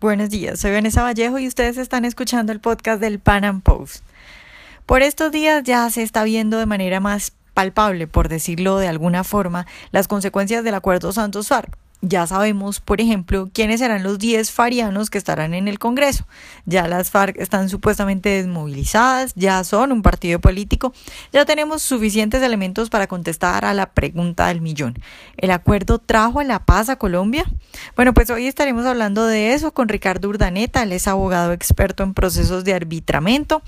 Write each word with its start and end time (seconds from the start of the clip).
Buenos 0.00 0.30
días, 0.30 0.60
soy 0.60 0.70
Vanessa 0.70 1.02
Vallejo 1.02 1.40
y 1.40 1.48
ustedes 1.48 1.76
están 1.76 2.04
escuchando 2.04 2.52
el 2.52 2.60
podcast 2.60 3.00
del 3.00 3.18
Pan 3.18 3.44
Am 3.44 3.60
Post. 3.60 4.04
Por 4.86 5.02
estos 5.02 5.32
días 5.32 5.64
ya 5.64 5.90
se 5.90 6.04
está 6.04 6.22
viendo 6.22 6.56
de 6.56 6.66
manera 6.66 7.00
más 7.00 7.32
palpable, 7.52 8.06
por 8.06 8.28
decirlo 8.28 8.78
de 8.78 8.86
alguna 8.86 9.24
forma, 9.24 9.66
las 9.90 10.06
consecuencias 10.06 10.62
del 10.62 10.74
acuerdo 10.74 11.10
Santos-FARC 11.10 11.76
ya 12.00 12.26
sabemos, 12.26 12.80
por 12.80 13.00
ejemplo, 13.00 13.50
quiénes 13.52 13.80
serán 13.80 14.02
los 14.02 14.18
10 14.18 14.50
farianos 14.52 15.10
que 15.10 15.18
estarán 15.18 15.52
en 15.54 15.66
el 15.66 15.78
Congreso. 15.78 16.26
Ya 16.64 16.86
las 16.86 17.10
FARC 17.10 17.36
están 17.38 17.68
supuestamente 17.68 18.28
desmovilizadas, 18.28 19.32
ya 19.34 19.64
son 19.64 19.90
un 19.90 20.02
partido 20.02 20.38
político, 20.38 20.92
ya 21.32 21.44
tenemos 21.44 21.82
suficientes 21.82 22.42
elementos 22.42 22.88
para 22.88 23.08
contestar 23.08 23.64
a 23.64 23.74
la 23.74 23.90
pregunta 23.90 24.46
del 24.46 24.60
millón. 24.60 24.94
¿El 25.36 25.50
acuerdo 25.50 25.98
trajo 25.98 26.42
la 26.42 26.60
paz 26.64 26.88
a 26.88 26.96
Colombia? 26.96 27.44
Bueno, 27.96 28.14
pues 28.14 28.30
hoy 28.30 28.46
estaremos 28.46 28.86
hablando 28.86 29.26
de 29.26 29.54
eso 29.54 29.72
con 29.72 29.88
Ricardo 29.88 30.28
Urdaneta, 30.28 30.82
él 30.82 30.92
es 30.92 31.08
abogado 31.08 31.52
experto 31.52 32.02
en 32.04 32.14
procesos 32.14 32.64
de 32.64 32.74
arbitramiento, 32.74 33.62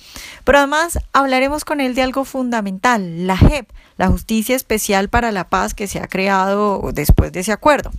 pero 0.44 0.58
además 0.58 0.98
hablaremos 1.12 1.64
con 1.64 1.80
él 1.80 1.94
de 1.94 2.02
algo 2.02 2.24
fundamental, 2.24 3.26
la 3.26 3.36
JEP, 3.36 3.68
la 3.96 4.08
Justicia 4.08 4.56
Especial 4.56 5.08
para 5.08 5.30
la 5.32 5.48
Paz 5.48 5.74
que 5.74 5.86
se 5.86 5.98
ha 5.98 6.06
creado 6.06 6.90
después 6.94 7.32
de 7.32 7.40
ese 7.40 7.52
acuerdo. 7.52 7.90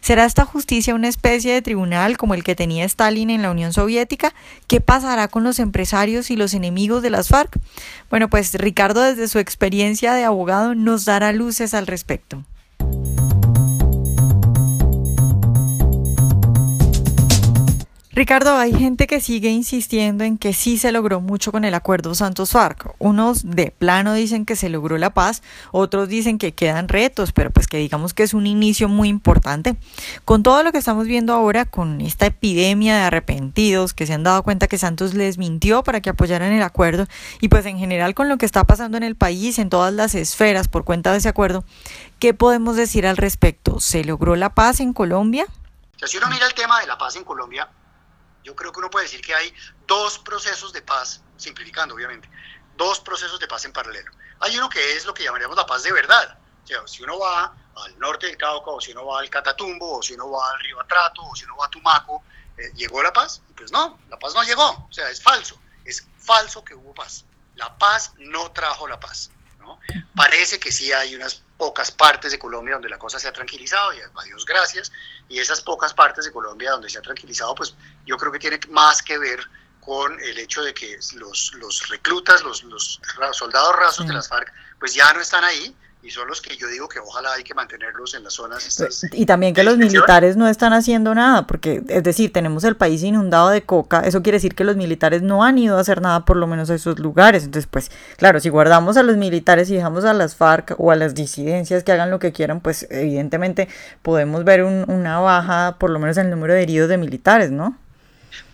¿Será 0.00 0.24
esta 0.24 0.44
justicia 0.44 0.94
una 0.94 1.08
especie 1.08 1.52
de 1.52 1.62
tribunal 1.62 2.16
como 2.16 2.34
el 2.34 2.44
que 2.44 2.54
tenía 2.54 2.84
Stalin 2.84 3.30
en 3.30 3.42
la 3.42 3.50
Unión 3.50 3.72
Soviética? 3.72 4.34
¿Qué 4.66 4.80
pasará 4.80 5.28
con 5.28 5.44
los 5.44 5.58
empresarios 5.58 6.30
y 6.30 6.36
los 6.36 6.54
enemigos 6.54 7.02
de 7.02 7.10
las 7.10 7.28
FARC? 7.28 7.58
Bueno, 8.10 8.28
pues 8.28 8.54
Ricardo 8.54 9.02
desde 9.02 9.28
su 9.28 9.38
experiencia 9.38 10.14
de 10.14 10.24
abogado 10.24 10.74
nos 10.74 11.04
dará 11.04 11.32
luces 11.32 11.74
al 11.74 11.86
respecto. 11.86 12.44
Ricardo, 18.18 18.56
hay 18.56 18.74
gente 18.74 19.06
que 19.06 19.20
sigue 19.20 19.48
insistiendo 19.48 20.24
en 20.24 20.38
que 20.38 20.52
sí 20.52 20.76
se 20.76 20.90
logró 20.90 21.20
mucho 21.20 21.52
con 21.52 21.64
el 21.64 21.72
acuerdo 21.72 22.16
Santos-FARC. 22.16 22.96
Unos 22.98 23.48
de 23.48 23.70
plano 23.70 24.12
dicen 24.12 24.44
que 24.44 24.56
se 24.56 24.68
logró 24.68 24.98
la 24.98 25.14
paz, 25.14 25.40
otros 25.70 26.08
dicen 26.08 26.36
que 26.36 26.52
quedan 26.52 26.88
retos, 26.88 27.30
pero 27.30 27.52
pues 27.52 27.68
que 27.68 27.76
digamos 27.76 28.14
que 28.14 28.24
es 28.24 28.34
un 28.34 28.48
inicio 28.48 28.88
muy 28.88 29.08
importante. 29.08 29.76
Con 30.24 30.42
todo 30.42 30.64
lo 30.64 30.72
que 30.72 30.78
estamos 30.78 31.06
viendo 31.06 31.32
ahora, 31.32 31.64
con 31.64 32.00
esta 32.00 32.26
epidemia 32.26 32.96
de 32.96 33.02
arrepentidos 33.02 33.94
que 33.94 34.04
se 34.04 34.14
han 34.14 34.24
dado 34.24 34.42
cuenta 34.42 34.66
que 34.66 34.78
Santos 34.78 35.14
les 35.14 35.38
mintió 35.38 35.84
para 35.84 36.00
que 36.00 36.10
apoyaran 36.10 36.50
el 36.50 36.64
acuerdo 36.64 37.06
y 37.40 37.46
pues 37.46 37.66
en 37.66 37.78
general 37.78 38.16
con 38.16 38.28
lo 38.28 38.36
que 38.36 38.46
está 38.46 38.64
pasando 38.64 38.96
en 38.96 39.04
el 39.04 39.14
país, 39.14 39.60
en 39.60 39.70
todas 39.70 39.94
las 39.94 40.16
esferas 40.16 40.66
por 40.66 40.82
cuenta 40.82 41.12
de 41.12 41.18
ese 41.18 41.28
acuerdo, 41.28 41.62
¿qué 42.18 42.34
podemos 42.34 42.74
decir 42.74 43.06
al 43.06 43.16
respecto? 43.16 43.78
¿Se 43.78 44.02
logró 44.02 44.34
la 44.34 44.56
paz 44.56 44.80
en 44.80 44.92
Colombia? 44.92 45.46
si 46.04 46.16
uno 46.16 46.28
mira 46.30 46.46
el 46.46 46.54
tema 46.54 46.80
de 46.80 46.86
la 46.88 46.98
paz 46.98 47.14
en 47.14 47.22
Colombia, 47.22 47.68
yo 48.44 48.54
creo 48.54 48.72
que 48.72 48.78
uno 48.78 48.90
puede 48.90 49.06
decir 49.06 49.20
que 49.20 49.34
hay 49.34 49.54
dos 49.86 50.18
procesos 50.18 50.72
de 50.72 50.82
paz, 50.82 51.22
simplificando 51.36 51.94
obviamente, 51.94 52.28
dos 52.76 53.00
procesos 53.00 53.38
de 53.40 53.48
paz 53.48 53.64
en 53.64 53.72
paralelo. 53.72 54.10
Hay 54.40 54.56
uno 54.56 54.68
que 54.68 54.96
es 54.96 55.04
lo 55.04 55.12
que 55.12 55.24
llamaríamos 55.24 55.56
la 55.56 55.66
paz 55.66 55.82
de 55.82 55.92
verdad. 55.92 56.38
O 56.64 56.66
sea, 56.66 56.86
si 56.86 57.02
uno 57.02 57.18
va 57.18 57.54
al 57.84 57.98
norte 57.98 58.26
del 58.26 58.36
Cauca, 58.36 58.70
o 58.70 58.80
si 58.80 58.92
uno 58.92 59.06
va 59.06 59.20
al 59.20 59.30
Catatumbo, 59.30 59.98
o 59.98 60.02
si 60.02 60.14
uno 60.14 60.30
va 60.30 60.50
al 60.50 60.60
Río 60.60 60.80
Atrato, 60.80 61.22
o 61.22 61.34
si 61.34 61.44
uno 61.44 61.56
va 61.56 61.66
a 61.66 61.70
Tumaco, 61.70 62.22
eh, 62.56 62.72
¿llegó 62.74 63.02
la 63.02 63.12
paz? 63.12 63.42
Pues 63.56 63.72
no, 63.72 63.98
la 64.08 64.18
paz 64.18 64.34
no 64.34 64.42
llegó. 64.42 64.86
O 64.88 64.92
sea, 64.92 65.08
es 65.10 65.22
falso. 65.22 65.60
Es 65.84 66.06
falso 66.18 66.64
que 66.64 66.74
hubo 66.74 66.94
paz. 66.94 67.24
La 67.56 67.76
paz 67.76 68.12
no 68.18 68.52
trajo 68.52 68.86
la 68.86 69.00
paz. 69.00 69.30
¿no? 69.58 69.80
Parece 70.14 70.60
que 70.60 70.70
sí 70.70 70.92
hay 70.92 71.14
unas 71.14 71.42
pocas 71.58 71.90
partes 71.90 72.30
de 72.30 72.38
Colombia 72.38 72.74
donde 72.74 72.88
la 72.88 72.98
cosa 72.98 73.18
se 73.18 73.28
ha 73.28 73.32
tranquilizado, 73.32 73.92
y 73.92 73.98
a 74.00 74.24
Dios 74.24 74.46
gracias, 74.46 74.90
y 75.28 75.40
esas 75.40 75.60
pocas 75.60 75.92
partes 75.92 76.24
de 76.24 76.32
Colombia 76.32 76.70
donde 76.70 76.88
se 76.88 76.98
ha 76.98 77.02
tranquilizado, 77.02 77.54
pues 77.54 77.74
yo 78.06 78.16
creo 78.16 78.32
que 78.32 78.38
tiene 78.38 78.60
más 78.70 79.02
que 79.02 79.18
ver 79.18 79.40
con 79.80 80.18
el 80.20 80.38
hecho 80.38 80.62
de 80.62 80.72
que 80.72 80.98
los, 81.14 81.52
los 81.54 81.88
reclutas, 81.88 82.42
los, 82.42 82.62
los 82.62 83.00
soldados 83.32 83.74
rasos 83.76 84.06
de 84.06 84.12
las 84.12 84.28
FARC, 84.28 84.52
pues 84.78 84.94
ya 84.94 85.12
no 85.12 85.20
están 85.20 85.44
ahí, 85.44 85.74
y 86.00 86.10
son 86.10 86.28
los 86.28 86.40
que 86.40 86.56
yo 86.56 86.68
digo 86.68 86.88
que 86.88 87.00
ojalá 87.00 87.32
hay 87.32 87.42
que 87.42 87.54
mantenerlos 87.54 88.14
en 88.14 88.22
las 88.22 88.34
zonas. 88.34 88.80
y 89.12 89.26
también 89.26 89.52
que 89.52 89.64
los 89.64 89.76
militares 89.76 90.36
no 90.36 90.46
están 90.46 90.72
haciendo 90.72 91.14
nada, 91.14 91.46
porque 91.46 91.82
es 91.88 92.02
decir, 92.02 92.32
tenemos 92.32 92.62
el 92.64 92.76
país 92.76 93.02
inundado 93.02 93.48
de 93.48 93.62
coca, 93.62 94.00
eso 94.00 94.22
quiere 94.22 94.36
decir 94.36 94.54
que 94.54 94.64
los 94.64 94.76
militares 94.76 95.22
no 95.22 95.42
han 95.42 95.58
ido 95.58 95.76
a 95.76 95.80
hacer 95.80 96.00
nada 96.00 96.24
por 96.24 96.36
lo 96.36 96.46
menos 96.46 96.70
a 96.70 96.74
esos 96.74 96.98
lugares. 96.98 97.44
Entonces, 97.44 97.68
pues 97.70 97.90
claro, 98.16 98.38
si 98.38 98.48
guardamos 98.48 98.96
a 98.96 99.02
los 99.02 99.16
militares 99.16 99.70
y 99.70 99.74
dejamos 99.74 100.04
a 100.04 100.14
las 100.14 100.36
FARC 100.36 100.74
o 100.78 100.92
a 100.92 100.96
las 100.96 101.14
disidencias 101.14 101.82
que 101.82 101.92
hagan 101.92 102.10
lo 102.10 102.18
que 102.18 102.32
quieran, 102.32 102.60
pues 102.60 102.86
evidentemente 102.90 103.68
podemos 104.02 104.44
ver 104.44 104.62
una 104.62 105.18
baja 105.18 105.76
por 105.78 105.90
lo 105.90 105.98
menos 105.98 106.16
en 106.16 106.26
el 106.26 106.30
número 106.30 106.54
de 106.54 106.62
heridos 106.62 106.88
de 106.88 106.96
militares, 106.96 107.50
¿no? 107.50 107.76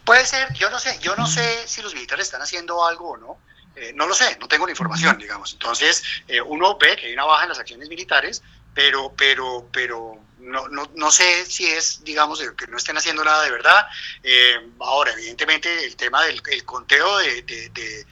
Puede 0.05 0.25
ser, 0.25 0.53
yo 0.55 0.71
no 0.71 0.78
sé, 0.78 0.99
yo 1.00 1.16
no 1.16 1.26
sé 1.26 1.43
si 1.66 1.82
los 1.82 1.94
militares 1.94 2.26
están 2.26 2.43
haciendo 2.43 2.84
algo 2.87 3.11
o 3.11 3.16
no 3.16 3.37
eh, 3.77 3.93
no 3.95 4.07
lo 4.07 4.15
sé, 4.15 4.37
no 4.41 4.47
tengo 4.47 4.67
la 4.67 4.73
información, 4.73 5.19
digamos. 5.19 5.53
Entonces, 5.53 6.03
eh, 6.29 6.41
uno 6.41 6.79
ve 6.79 6.97
que 6.97 7.07
hay 7.07 7.12
una 7.12 7.25
baja 7.25 7.45
en 7.45 7.49
las 7.49 7.59
acciones 7.59 7.89
militares, 7.89 8.43
pero, 8.73 9.12
pero, 9.17 9.69
pero 9.73 10.21
no, 10.39 10.69
no, 10.69 10.89
no 10.95 11.11
sé 11.11 11.45
si 11.47 11.67
es, 11.67 12.05
digamos, 12.05 12.41
que 12.57 12.67
no 12.69 12.77
estén 12.77 12.97
haciendo 12.97 13.25
nada 13.25 13.43
de 13.43 13.51
verdad. 13.51 13.87
Eh, 14.23 14.71
ahora, 14.81 15.12
evidentemente, 15.12 15.85
el 15.85 15.97
tema 15.97 16.23
del 16.25 16.41
conteo 16.65 17.19
de, 17.19 17.43
de, 17.43 18.07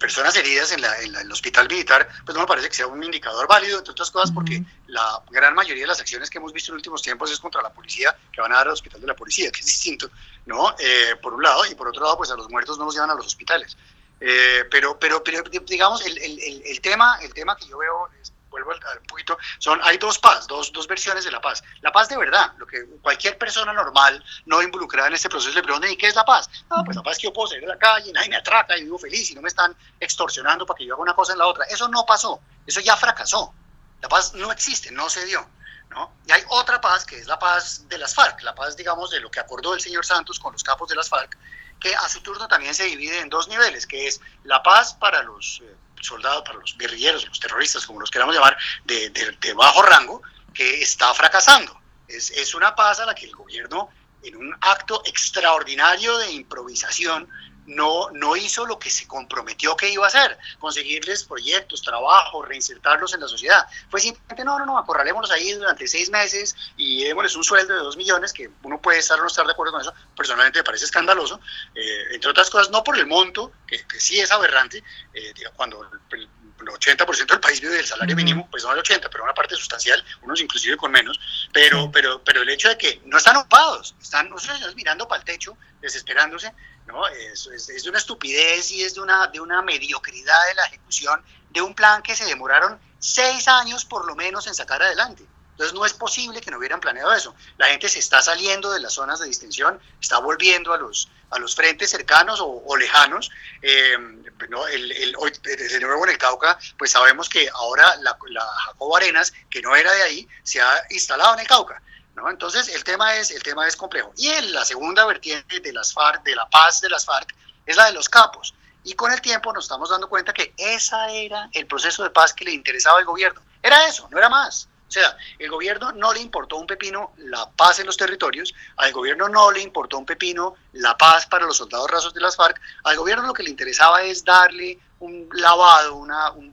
personas 0.00 0.34
heridas 0.34 0.72
en, 0.72 0.80
la, 0.80 1.00
en, 1.00 1.14
el 1.14 1.30
hospital 1.30 1.68
militar, 1.68 2.08
pues 2.24 2.34
no 2.34 2.40
me 2.40 2.46
parece 2.48 2.68
que 2.68 2.74
sea 2.74 2.88
un 2.88 3.04
indicador 3.04 3.46
válido, 3.46 3.78
entre 3.78 3.92
otras 3.92 4.10
cosas, 4.10 4.32
porque 4.32 4.64
la 4.88 5.22
gran 5.30 5.54
mayoría 5.54 5.84
de 5.84 5.86
las 5.86 6.00
acciones 6.00 6.28
que 6.28 6.38
hemos 6.38 6.52
visto 6.52 6.72
en 6.72 6.74
los 6.74 6.80
últimos 6.80 7.02
tiempos 7.02 7.30
es 7.30 7.38
contra 7.38 7.62
la 7.62 7.72
policía, 7.72 8.16
que 8.32 8.40
van 8.40 8.52
a 8.52 8.56
dar 8.56 8.66
al 8.66 8.72
hospital 8.72 9.00
de 9.00 9.06
la 9.06 9.14
policía, 9.14 9.52
que 9.52 9.60
es 9.60 9.66
distinto, 9.66 10.10
¿no? 10.46 10.74
por 11.22 11.34
un 11.34 11.44
lado, 11.44 11.64
y 11.66 11.76
por 11.76 11.86
otro 11.86 12.02
lado, 12.02 12.16
pues 12.16 12.32
a 12.32 12.34
los 12.34 12.50
muertos 12.50 12.78
no 12.78 12.84
los 12.84 12.94
llevan 12.94 13.10
a 13.10 13.14
los 13.14 13.26
hospitales. 13.26 13.76
Eh, 14.20 14.64
pero, 14.70 14.98
pero, 14.98 15.24
pero, 15.24 15.42
digamos, 15.42 16.04
el, 16.04 16.18
el, 16.18 16.62
el, 16.66 16.80
tema, 16.80 17.18
el 17.22 17.32
tema 17.32 17.56
que 17.56 17.66
yo 17.66 17.78
veo, 17.78 18.08
vuelvo 18.50 18.72
al, 18.72 19.00
poquito, 19.08 19.38
son, 19.58 19.80
hay 19.82 19.96
dos 19.96 20.18
paz, 20.18 20.46
dos, 20.46 20.72
dos 20.72 20.86
versiones 20.86 21.24
de 21.24 21.30
la 21.30 21.40
paz. 21.40 21.62
La 21.80 21.90
paz 21.90 22.08
de 22.08 22.18
verdad, 22.18 22.52
lo 22.58 22.66
que 22.66 22.84
cualquier 23.00 23.38
persona 23.38 23.72
normal, 23.72 24.22
no 24.44 24.60
involucrada 24.60 25.08
en 25.08 25.14
este 25.14 25.30
proceso, 25.30 25.54
le 25.54 25.62
pregunta, 25.62 25.88
¿y 25.88 25.96
qué 25.96 26.08
es 26.08 26.14
la 26.14 26.24
paz? 26.24 26.50
No, 26.68 26.84
pues 26.84 26.96
la 26.96 27.02
paz 27.02 27.12
es 27.12 27.18
que 27.20 27.28
yo 27.28 27.32
puedo 27.32 27.48
salir 27.48 27.62
de 27.62 27.68
la 27.68 27.78
calle, 27.78 28.12
nadie 28.12 28.28
me 28.28 28.36
atraca 28.36 28.76
y 28.76 28.84
vivo 28.84 28.98
feliz 28.98 29.30
y 29.30 29.34
no 29.34 29.40
me 29.40 29.48
están 29.48 29.74
extorsionando 29.98 30.66
para 30.66 30.76
que 30.76 30.84
yo 30.84 30.94
haga 30.94 31.02
una 31.02 31.14
cosa 31.14 31.32
en 31.32 31.38
la 31.38 31.46
otra. 31.46 31.64
Eso 31.64 31.88
no 31.88 32.04
pasó, 32.04 32.40
eso 32.66 32.80
ya 32.80 32.96
fracasó. 32.96 33.54
La 34.02 34.08
paz 34.08 34.34
no 34.34 34.52
existe, 34.52 34.90
no 34.90 35.08
se 35.08 35.24
dio. 35.24 35.46
¿no? 35.90 36.12
Y 36.26 36.32
hay 36.32 36.42
otra 36.48 36.80
paz 36.80 37.04
que 37.04 37.18
es 37.18 37.26
la 37.26 37.38
paz 37.38 37.88
de 37.88 37.98
las 37.98 38.14
FARC, 38.14 38.42
la 38.42 38.54
paz, 38.54 38.76
digamos, 38.76 39.10
de 39.10 39.20
lo 39.20 39.30
que 39.30 39.40
acordó 39.40 39.74
el 39.74 39.80
señor 39.80 40.06
Santos 40.06 40.38
con 40.38 40.52
los 40.52 40.62
capos 40.62 40.88
de 40.88 40.94
las 40.94 41.08
FARC, 41.08 41.36
que 41.80 41.94
a 41.94 42.08
su 42.08 42.20
turno 42.20 42.46
también 42.46 42.74
se 42.74 42.84
divide 42.84 43.20
en 43.20 43.28
dos 43.28 43.48
niveles, 43.48 43.86
que 43.86 44.06
es 44.06 44.20
la 44.44 44.62
paz 44.62 44.94
para 44.94 45.22
los 45.22 45.62
eh, 45.64 45.74
soldados, 46.00 46.42
para 46.44 46.58
los 46.58 46.76
guerrilleros, 46.76 47.26
los 47.26 47.40
terroristas, 47.40 47.86
como 47.86 48.00
los 48.00 48.10
queramos 48.10 48.34
llamar, 48.34 48.56
de, 48.84 49.10
de, 49.10 49.54
bajo 49.54 49.82
rango, 49.82 50.22
que 50.52 50.82
está 50.82 51.12
fracasando. 51.14 51.80
Es, 52.06 52.30
es 52.30 52.54
una 52.54 52.74
paz 52.74 53.00
a 53.00 53.06
la 53.06 53.14
que 53.14 53.26
el 53.26 53.34
gobierno, 53.34 53.88
en 54.22 54.36
un 54.36 54.54
acto 54.60 55.02
extraordinario 55.06 56.18
de 56.18 56.32
improvisación, 56.32 57.28
no, 57.70 58.10
no 58.10 58.36
hizo 58.36 58.66
lo 58.66 58.78
que 58.78 58.90
se 58.90 59.06
comprometió 59.06 59.76
que 59.76 59.90
iba 59.90 60.04
a 60.04 60.08
hacer, 60.08 60.36
conseguirles 60.58 61.24
proyectos, 61.24 61.82
trabajo, 61.82 62.42
reinsertarlos 62.42 63.14
en 63.14 63.20
la 63.20 63.28
sociedad. 63.28 63.66
Fue 63.88 64.00
simplemente, 64.00 64.44
no, 64.44 64.58
no, 64.58 64.66
no, 64.66 64.78
acorralémoslos 64.78 65.30
ahí 65.30 65.52
durante 65.52 65.86
seis 65.86 66.10
meses 66.10 66.56
y 66.76 67.04
démosles 67.04 67.36
un 67.36 67.44
sueldo 67.44 67.74
de 67.74 67.80
dos 67.80 67.96
millones, 67.96 68.32
que 68.32 68.50
uno 68.64 68.80
puede 68.80 68.98
estar 68.98 69.18
o 69.18 69.22
no 69.22 69.28
estar 69.28 69.46
de 69.46 69.52
acuerdo 69.52 69.72
con 69.72 69.80
eso, 69.82 69.94
personalmente 70.16 70.58
me 70.58 70.64
parece 70.64 70.84
escandaloso, 70.84 71.40
eh, 71.74 72.14
entre 72.14 72.30
otras 72.30 72.50
cosas, 72.50 72.70
no 72.70 72.82
por 72.82 72.98
el 72.98 73.06
monto, 73.06 73.52
que, 73.66 73.84
sí 73.98 74.18
es 74.18 74.32
aberrante, 74.32 74.82
eh, 75.14 75.32
cuando 75.54 75.88
el, 76.10 76.28
80% 76.66 77.26
del 77.26 77.40
país 77.40 77.60
vive 77.60 77.74
del 77.74 77.86
salario 77.86 78.16
mínimo, 78.16 78.48
pues 78.50 78.64
no 78.64 78.72
el 78.72 78.78
80, 78.78 79.08
pero 79.10 79.24
una 79.24 79.34
parte 79.34 79.54
sustancial, 79.56 80.04
unos 80.22 80.40
inclusive 80.40 80.76
con 80.76 80.90
menos, 80.90 81.18
pero, 81.52 81.90
pero, 81.90 82.22
pero 82.24 82.42
el 82.42 82.48
hecho 82.48 82.68
de 82.68 82.78
que 82.78 83.00
no 83.04 83.18
están 83.18 83.36
ocupados, 83.36 83.94
están 84.00 84.28
nosotros 84.30 84.74
mirando 84.74 85.06
para 85.08 85.20
el 85.20 85.24
techo, 85.24 85.56
desesperándose, 85.80 86.52
¿no? 86.86 87.06
Es, 87.08 87.46
es, 87.46 87.82
de 87.82 87.88
una 87.88 87.98
estupidez 87.98 88.70
y 88.72 88.82
es 88.82 88.94
de 88.94 89.00
una, 89.00 89.28
de 89.28 89.40
una 89.40 89.62
mediocridad 89.62 90.48
de 90.48 90.54
la 90.54 90.64
ejecución 90.66 91.22
de 91.50 91.62
un 91.62 91.74
plan 91.74 92.02
que 92.02 92.14
se 92.14 92.24
demoraron 92.24 92.78
seis 92.98 93.48
años 93.48 93.84
por 93.84 94.06
lo 94.06 94.14
menos 94.14 94.46
en 94.46 94.54
sacar 94.54 94.82
adelante. 94.82 95.24
Entonces 95.60 95.78
no 95.78 95.84
es 95.84 95.92
posible 95.92 96.40
que 96.40 96.50
no 96.50 96.56
hubieran 96.56 96.80
planeado 96.80 97.12
eso. 97.12 97.34
La 97.58 97.66
gente 97.66 97.86
se 97.90 97.98
está 97.98 98.22
saliendo 98.22 98.72
de 98.72 98.80
las 98.80 98.94
zonas 98.94 99.20
de 99.20 99.26
distensión, 99.26 99.78
está 100.00 100.18
volviendo 100.18 100.72
a 100.72 100.78
los, 100.78 101.10
a 101.28 101.38
los 101.38 101.54
frentes 101.54 101.90
cercanos 101.90 102.40
o, 102.42 102.76
lejanos. 102.78 103.30
Eh, 103.60 103.92
el, 103.92 105.14
hoy, 105.18 105.30
desde 105.42 105.80
nuevo 105.80 106.04
en 106.04 106.12
el 106.12 106.18
Cauca, 106.18 106.58
pues 106.78 106.92
sabemos 106.92 107.28
que 107.28 107.46
ahora 107.52 107.94
la, 107.96 108.16
Jacobo 108.64 108.96
Arenas, 108.96 109.34
que 109.50 109.60
no 109.60 109.76
era 109.76 109.92
de 109.92 110.02
ahí, 110.02 110.28
se 110.42 110.62
ha 110.62 110.82
instalado 110.88 111.34
en 111.34 111.40
el 111.40 111.46
Cauca. 111.46 111.82
Entonces, 112.30 112.68
el 112.68 112.82
tema, 112.82 113.16
es, 113.16 113.30
el 113.30 113.42
tema 113.42 113.68
es 113.68 113.76
complejo. 113.76 114.14
Y 114.16 114.28
en 114.28 114.54
la 114.54 114.64
segunda 114.64 115.04
vertiente 115.04 115.60
de 115.60 115.72
las 115.74 115.92
FARC, 115.92 116.22
de 116.22 116.36
la 116.36 116.48
paz 116.48 116.80
de 116.80 116.88
las 116.88 117.04
FARC, 117.04 117.34
es 117.66 117.76
la 117.76 117.84
de 117.84 117.92
los 117.92 118.08
capos. 118.08 118.54
Y 118.82 118.94
con 118.94 119.12
el 119.12 119.20
tiempo 119.20 119.52
nos 119.52 119.64
estamos 119.64 119.90
dando 119.90 120.08
cuenta 120.08 120.32
que 120.32 120.54
esa 120.56 121.10
era 121.10 121.50
el 121.52 121.66
proceso 121.66 122.02
de 122.02 122.08
paz 122.08 122.32
que 122.32 122.46
le 122.46 122.52
interesaba 122.52 122.98
al 122.98 123.04
gobierno. 123.04 123.42
Era 123.62 123.86
eso, 123.86 124.08
no 124.10 124.16
era 124.16 124.30
más. 124.30 124.70
O 124.90 124.92
sea, 124.92 125.16
el 125.38 125.48
gobierno 125.48 125.92
no 125.92 126.12
le 126.12 126.18
importó 126.18 126.56
un 126.56 126.66
pepino 126.66 127.12
la 127.18 127.48
paz 127.48 127.78
en 127.78 127.86
los 127.86 127.96
territorios, 127.96 128.52
al 128.76 128.90
gobierno 128.90 129.28
no 129.28 129.52
le 129.52 129.60
importó 129.60 129.96
un 129.96 130.04
pepino 130.04 130.56
la 130.72 130.98
paz 130.98 131.26
para 131.26 131.46
los 131.46 131.58
soldados 131.58 131.88
rasos 131.88 132.12
de 132.12 132.20
las 132.20 132.34
FARC, 132.34 132.60
al 132.82 132.96
gobierno 132.96 133.24
lo 133.24 133.32
que 133.32 133.44
le 133.44 133.50
interesaba 133.50 134.02
es 134.02 134.24
darle 134.24 134.80
un 134.98 135.28
lavado, 135.32 135.94
una, 135.94 136.32
un, 136.32 136.52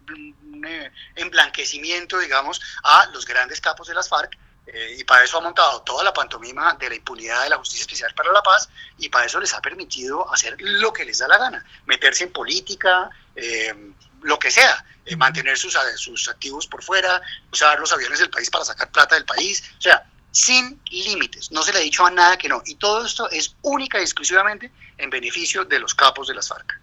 eh, 0.68 0.92
emblanquecimiento, 1.16 2.20
digamos, 2.20 2.62
a 2.84 3.08
los 3.08 3.26
grandes 3.26 3.60
capos 3.60 3.88
de 3.88 3.96
las 3.96 4.08
FARC. 4.08 4.38
Eh, 4.68 4.98
y 5.00 5.04
para 5.06 5.24
eso 5.24 5.38
ha 5.38 5.42
montado 5.42 5.82
toda 5.82 6.04
la 6.04 6.14
pantomima 6.14 6.74
de 6.74 6.90
la 6.90 6.96
impunidad 6.96 7.42
de 7.44 7.50
la 7.50 7.58
Justicia 7.58 7.82
Especial 7.82 8.14
para 8.14 8.34
la 8.34 8.44
Paz 8.44 8.68
y 8.98 9.08
para 9.08 9.26
eso 9.26 9.40
les 9.40 9.54
ha 9.54 9.62
permitido 9.62 10.32
hacer 10.32 10.58
lo 10.60 10.92
que 10.92 11.06
les 11.06 11.20
da 11.20 11.28
la 11.30 11.38
gana, 11.38 11.66
meterse 11.86 12.26
en 12.26 12.34
política, 12.34 13.10
eh, 13.34 13.74
lo 14.22 14.40
que 14.40 14.52
sea, 14.52 14.84
eh, 15.06 15.16
mantener 15.16 15.58
sus, 15.58 15.78
sus 15.96 16.28
activos 16.28 16.68
por 16.68 16.84
fuera, 16.84 17.22
usar 17.52 17.80
los 17.80 17.92
aviones 17.94 18.20
del 18.20 18.30
país 18.30 18.50
para 18.50 18.66
sacar 18.66 18.92
plata 18.92 19.16
del 19.16 19.26
país, 19.26 19.64
o 19.78 19.82
sea, 19.82 20.06
sin 20.32 20.80
límites, 20.92 21.52
no 21.52 21.64
se 21.64 21.74
le 21.74 21.80
ha 21.80 21.82
dicho 21.82 22.06
a 22.06 22.12
nada 22.12 22.38
que 22.38 22.50
no, 22.50 22.62
y 22.66 22.76
todo 22.76 23.06
esto 23.06 23.30
es 23.30 23.56
única 23.62 24.00
y 24.00 24.04
exclusivamente 24.04 24.72
en 24.98 25.10
beneficio 25.10 25.66
de 25.66 25.80
los 25.80 25.96
capos 25.96 26.28
de 26.28 26.36
las 26.36 26.48
FARC. 26.48 26.80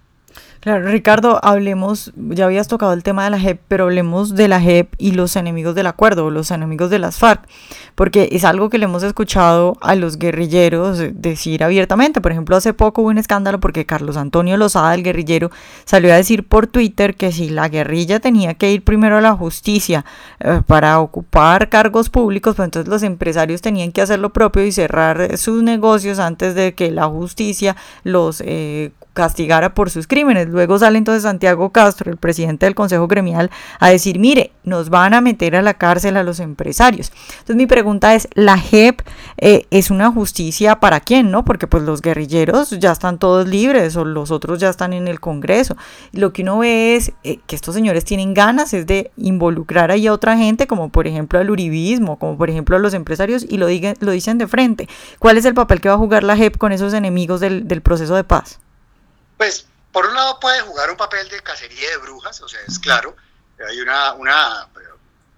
Claro, 0.64 0.87
Ricardo, 0.87 1.38
hablemos, 1.43 2.14
ya 2.16 2.46
habías 2.46 2.69
tocado 2.69 2.94
el 2.94 3.02
tema 3.02 3.25
de 3.25 3.28
la 3.28 3.38
JEP, 3.38 3.61
pero 3.69 3.84
hablemos 3.84 4.34
de 4.34 4.49
la 4.49 4.62
JEP 4.62 4.94
y 4.96 5.11
los 5.11 5.37
enemigos 5.37 5.75
del 5.75 5.87
acuerdo, 5.87 6.31
los 6.31 6.50
enemigos 6.50 6.88
de 6.88 6.99
las 6.99 7.19
FARC, 7.19 7.46
porque 7.94 8.31
es 8.32 8.46
algo 8.46 8.70
que 8.70 8.78
le 8.78 8.87
hemos 8.87 9.02
escuchado 9.02 9.76
a 9.82 9.94
los 9.94 10.16
guerrilleros 10.16 11.02
decir 11.12 11.62
abiertamente. 11.64 12.22
Por 12.22 12.32
ejemplo, 12.32 12.56
hace 12.56 12.72
poco 12.72 13.02
hubo 13.02 13.11
un 13.11 13.19
escándalo 13.19 13.61
porque 13.61 13.84
Carlos 13.84 14.16
Antonio 14.16 14.56
Lozada, 14.56 14.94
el 14.94 15.02
guerrillero, 15.02 15.50
salió 15.84 16.11
a 16.14 16.16
decir 16.16 16.49
por 16.49 16.66
Twitter 16.66 17.14
que 17.14 17.31
si 17.31 17.50
la 17.50 17.69
guerrilla 17.69 18.19
tenía 18.19 18.55
que 18.55 18.72
ir 18.72 18.84
primero 18.84 19.19
a 19.19 19.20
la 19.20 19.34
justicia 19.34 20.06
eh, 20.40 20.62
para 20.66 20.99
ocupar 21.00 21.69
cargos 21.69 22.08
públicos, 22.08 22.56
pues 22.56 22.64
entonces 22.64 22.88
los 22.88 23.02
empresarios 23.02 23.61
tenían 23.61 23.93
que 23.93 24.00
hacer 24.00 24.19
lo 24.19 24.32
propio 24.32 24.64
y 24.64 24.72
cerrar 24.72 25.37
sus 25.37 25.62
negocios 25.62 26.19
antes 26.19 26.55
de 26.55 26.75
que 26.75 26.90
la 26.90 27.05
justicia 27.05 27.76
los 28.02 28.43
eh, 28.46 28.93
castigara 29.14 29.72
por 29.72 29.88
sus 29.90 30.06
crímenes. 30.06 30.49
Luego 30.49 30.78
sale 30.78 30.99
entonces 30.99 31.22
Santiago 31.22 31.70
Castro, 31.70 32.11
el 32.11 32.19
presidente 32.19 32.66
del 32.66 32.75
Consejo 32.75 33.08
Gremial, 33.08 33.50
a 33.81 33.88
decir, 33.88 34.19
mire, 34.19 34.52
nos 34.64 34.90
van 34.90 35.14
a 35.14 35.20
meter 35.20 35.56
a 35.56 35.62
la 35.62 35.75
cárcel 35.75 36.16
a 36.16 36.22
los 36.22 36.40
empresarios. 36.40 37.12
Entonces 37.31 37.56
mi 37.56 37.66
pregunta 37.66 38.14
es, 38.14 38.28
¿la 38.34 38.58
JEP 38.58 39.00
eh, 39.38 39.66
es 39.70 39.90
una 39.90 40.11
justicia 40.11 40.81
para 40.81 41.00
quién? 41.00 41.31
no 41.31 41.44
Porque 41.44 41.66
pues 41.66 41.84
los 41.84 42.02
guerrilleros 42.02 42.70
ya 42.78 42.93
están 42.93 43.19
todos 43.19 43.49
libres 43.49 43.96
o 43.96 44.05
los 44.05 44.31
otros 44.31 44.58
ya 44.58 44.69
están 44.69 44.93
en 44.93 45.08
el 45.08 45.20
Congreso. 45.20 45.76
Lo 46.12 46.32
que 46.32 46.43
uno 46.43 46.58
ve 46.58 46.96
es 46.96 47.12
eh, 47.22 47.38
que 47.46 47.56
estos 47.56 47.75
señores 47.75 48.05
tienen 48.05 48.34
ganas 48.34 48.75
es 48.75 48.87
de 48.87 49.12
involucrar 49.16 49.90
ahí 49.90 50.06
a 50.06 50.12
otra 50.12 50.37
gente, 50.37 50.66
como 50.66 50.88
por 50.88 51.06
ejemplo 51.06 51.38
al 51.38 51.50
uribismo, 51.50 52.19
como 52.19 52.37
por 52.37 52.50
ejemplo 52.50 52.76
a 52.76 52.81
los 52.81 52.94
empresarios, 52.94 53.46
y 53.49 53.58
lo, 53.58 53.69
lo 54.00 54.11
dicen 54.11 54.38
de 54.38 54.49
frente. 54.49 54.88
¿Cuál 55.19 55.38
es 55.38 55.44
el 55.44 55.55
papel 55.55 55.81
que 55.81 55.88
va 55.88 55.94
a 55.94 55.99
jugar 55.99 56.25
la 56.25 56.37
JEP 56.37 56.58
con 56.58 56.72
esos 56.72 56.93
enemigos 56.94 57.40
del, 57.40 57.69
del 57.69 57.81
proceso 57.81 58.16
de 58.16 58.25
paz? 58.25 58.63
Pues, 59.36 59.66
por 59.92 60.06
un 60.06 60.14
lado 60.14 60.40
puede 60.40 60.60
jugar 60.62 60.90
un 60.90 60.96
papel 60.96 61.28
de 61.28 61.40
cacería 61.42 61.90
de 61.90 61.96
brujas, 61.98 62.40
o 62.40 62.48
sea, 62.48 62.60
es 62.66 62.78
claro, 62.78 63.16
hay 63.69 63.81
una, 63.81 64.12
una 64.14 64.69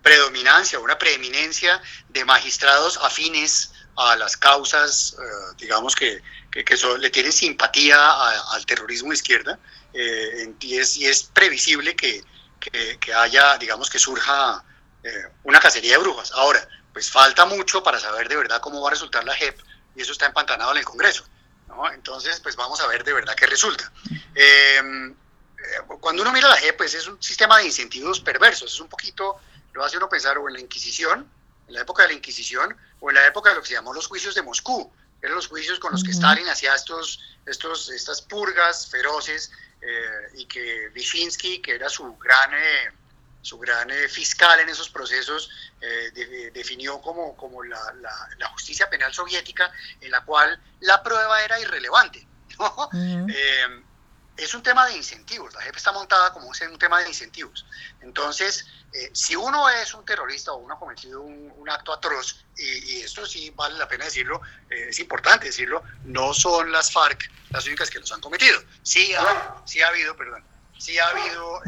predominancia, 0.02 0.78
una 0.78 0.96
preeminencia 0.96 1.82
de 2.08 2.24
magistrados 2.24 2.98
afines 3.02 3.72
a 3.96 4.16
las 4.16 4.36
causas, 4.36 5.16
eh, 5.18 5.54
digamos, 5.58 5.96
que, 5.96 6.22
que, 6.50 6.64
le 6.98 7.10
tienen 7.10 7.32
simpatía 7.32 7.96
al 8.52 8.64
terrorismo 8.66 9.10
de 9.10 9.16
izquierda, 9.16 9.58
eh, 9.92 10.54
y, 10.60 10.78
es, 10.78 10.96
y, 10.96 11.06
es, 11.06 11.24
previsible 11.24 11.96
que, 11.96 12.22
que, 12.60 13.14
haya, 13.14 13.56
digamos, 13.58 13.90
que 13.90 13.98
surja 13.98 14.62
eh, 15.02 15.24
una 15.44 15.60
cacería 15.60 15.92
de 15.92 15.98
brujas. 15.98 16.30
Ahora, 16.32 16.66
pues 16.92 17.10
falta 17.10 17.44
mucho 17.44 17.82
para 17.82 17.98
saber 17.98 18.28
de 18.28 18.36
verdad 18.36 18.60
cómo 18.60 18.80
va 18.80 18.88
a 18.88 18.92
resultar 18.92 19.24
la 19.24 19.34
JEP, 19.34 19.58
y 19.96 20.02
eso 20.02 20.12
está 20.12 20.26
empantanado 20.26 20.72
en 20.72 20.78
el 20.78 20.84
Congreso. 20.84 21.26
Entonces, 21.92 22.40
pues 22.40 22.56
vamos 22.56 22.80
a 22.80 22.86
ver 22.86 23.04
de 23.04 23.12
verdad 23.12 23.34
qué 23.34 23.46
resulta. 23.46 23.90
Em, 24.34 25.10
eh, 25.10 25.14
cuando 26.00 26.22
uno 26.22 26.32
mira 26.32 26.48
la 26.48 26.56
G, 26.56 26.74
pues 26.76 26.94
es 26.94 27.06
un 27.06 27.22
sistema 27.22 27.58
de 27.58 27.66
incentivos 27.66 28.20
perversos, 28.20 28.72
es 28.72 28.80
un 28.80 28.88
poquito, 28.88 29.40
lo 29.72 29.84
hace 29.84 29.96
uno 29.96 30.08
pensar 30.08 30.38
o 30.38 30.48
en 30.48 30.54
la 30.54 30.60
Inquisición, 30.60 31.28
en 31.68 31.74
la 31.74 31.82
época 31.82 32.02
de 32.02 32.08
la 32.08 32.14
Inquisición, 32.14 32.76
o 33.00 33.10
en 33.10 33.16
la 33.16 33.26
época 33.26 33.50
de 33.50 33.56
lo 33.56 33.62
que 33.62 33.68
se 33.68 33.74
llamó 33.74 33.92
los 33.92 34.06
juicios 34.06 34.34
de 34.34 34.42
Moscú, 34.42 34.90
eran 35.22 35.34
los 35.34 35.48
juicios 35.48 35.78
con 35.78 35.92
los 35.92 36.04
que 36.04 36.10
Stalin 36.10 36.48
hacía 36.48 36.74
estos, 36.74 37.20
estos, 37.46 37.90
estas 37.90 38.22
purgas 38.22 38.88
feroces 38.88 39.50
eh, 39.80 40.30
y 40.34 40.46
que 40.46 40.90
Wyszynski, 40.94 41.60
que 41.60 41.74
era 41.74 41.88
su 41.88 42.16
gran... 42.16 42.54
Eh, 42.54 42.92
su 43.46 43.58
gran 43.58 43.88
eh, 43.92 44.08
fiscal 44.08 44.58
en 44.58 44.68
esos 44.68 44.90
procesos, 44.90 45.48
eh, 45.80 46.50
definió 46.52 47.00
como, 47.00 47.36
como 47.36 47.62
la, 47.62 47.80
la, 48.38 48.48
justicia 48.48 48.90
penal 48.90 49.14
soviética, 49.14 49.70
en 50.00 50.10
la 50.10 50.24
cual 50.24 50.60
la 50.80 51.00
prueba 51.02 51.42
era 51.42 51.60
irrelevante. 51.60 52.26
Eh, 53.28 53.82
es 54.36 54.52
un 54.52 54.62
tema 54.62 54.86
de 54.86 54.96
incentivos, 54.96 55.54
la 55.54 55.62
JEP 55.62 55.76
está 55.76 55.92
montada 55.92 56.30
como 56.32 56.48
un 56.48 56.78
tema 56.78 57.00
de 57.00 57.08
incentivos. 57.08 57.64
Entonces, 58.02 58.66
si 59.12 59.34
uno 59.34 59.66
es 59.70 59.94
un 59.94 60.04
terrorista 60.04 60.52
o 60.52 60.56
uno 60.56 60.74
ha 60.74 60.78
cometido 60.78 61.22
un, 61.22 61.70
acto 61.70 61.94
atroz, 61.94 62.44
y, 62.56 63.00
esto 63.00 63.24
sí 63.24 63.50
vale 63.56 63.78
la 63.78 63.88
pena 63.88 64.04
decirlo, 64.04 64.42
es 64.68 64.98
importante 64.98 65.46
decirlo, 65.46 65.82
no 66.04 66.34
son 66.34 66.70
las 66.70 66.92
FARC 66.92 67.30
las 67.50 67.66
únicas 67.66 67.88
que 67.88 67.98
los 67.98 68.12
han 68.12 68.20
cometido. 68.20 68.60
Sí 68.82 69.14
ha, 69.14 69.56
sí 69.64 69.80
ha 69.80 69.88
habido, 69.88 70.14
perdón, 70.14 70.44
sí 70.78 70.98
ha 70.98 71.08
habido 71.08 71.62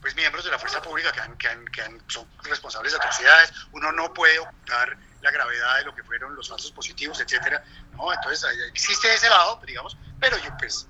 pues 0.00 0.14
miembros 0.14 0.44
de 0.44 0.50
la 0.50 0.58
fuerza 0.58 0.80
pública 0.80 1.12
que, 1.12 1.48
que, 1.72 2.00
son 2.06 2.26
responsables 2.42 2.92
de 2.92 2.98
atrocidades. 2.98 3.52
Uno 3.72 3.92
no 3.92 4.12
puede 4.12 4.38
ocultar 4.38 4.96
la 5.20 5.30
gravedad 5.30 5.78
de 5.78 5.84
lo 5.84 5.94
que 5.94 6.02
fueron 6.04 6.34
los 6.34 6.48
falsos 6.48 6.70
positivos, 6.72 7.20
etcétera. 7.20 7.64
¿no? 7.92 8.12
Entonces 8.12 8.48
existe 8.72 9.12
ese 9.12 9.28
lado, 9.28 9.60
digamos, 9.66 9.96
pero 10.20 10.38
yo 10.38 10.56
pues 10.58 10.86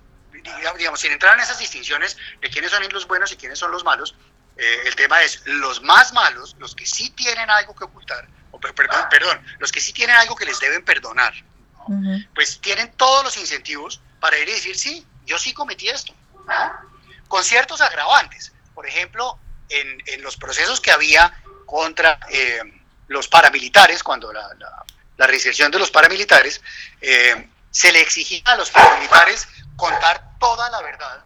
digamos, 0.77 1.01
sin 1.01 1.13
entrar 1.13 1.35
en 1.35 1.41
esas 1.41 1.59
distinciones 1.59 2.17
de 2.41 2.51
quiénes 2.51 2.71
son 2.71 2.83
los 2.93 3.07
buenos 3.07 3.33
y 3.33 3.37
quiénes 3.37 3.59
son 3.59 3.71
los 3.71 3.85
malos, 3.85 4.15
eh, 4.57 4.83
el 4.87 4.95
tema 4.95 5.23
es 5.23 5.43
los 5.47 5.83
más 5.83 6.13
malos, 6.13 6.57
los 6.59 6.75
que 6.75 6.87
sí 6.87 7.11
tienen 7.11 7.51
algo 7.51 7.75
que 7.75 7.85
ocultar, 7.85 8.29
o 8.51 8.61
perdón, 8.61 9.07
perdón, 9.11 9.45
los 9.59 9.73
que 9.73 9.81
sí 9.81 9.93
tienen 9.93 10.17
algo 10.17 10.37
que 10.37 10.45
les 10.45 10.59
deben 10.61 10.85
perdonar, 10.85 11.33
pues 12.35 12.61
tienen 12.61 12.93
todos 12.93 13.25
los 13.25 13.37
incentivos 13.39 14.01
para 14.21 14.37
ir 14.39 14.49
y 14.49 14.53
decir, 14.53 14.77
sí, 14.77 15.07
yo 15.25 15.39
sí 15.39 15.55
cometí 15.55 15.89
esto, 15.89 16.15
con 17.29 17.43
ciertos 17.43 17.81
agravantes 17.81 18.53
por 18.79 18.87
ejemplo, 18.87 19.37
en, 19.69 20.01
en 20.07 20.23
los 20.23 20.37
procesos 20.37 20.81
que 20.81 20.93
había 20.93 21.37
contra 21.67 22.21
eh, 22.31 22.61
los 23.09 23.27
paramilitares, 23.27 24.05
cuando 24.05 24.33
la, 24.33 24.55
la, 25.17 25.27
reinserción 25.27 25.73
de 25.73 25.81
los 25.81 25.91
paramilitares, 25.91 26.61
eh, 27.01 27.49
se 27.73 27.91
le 27.91 28.01
exigía 28.01 28.41
a 28.45 28.55
los 28.55 28.71
paramilitares 28.71 29.49
contar 29.75 30.39
toda 30.39 30.71
la 30.71 30.81
verdad 30.81 31.25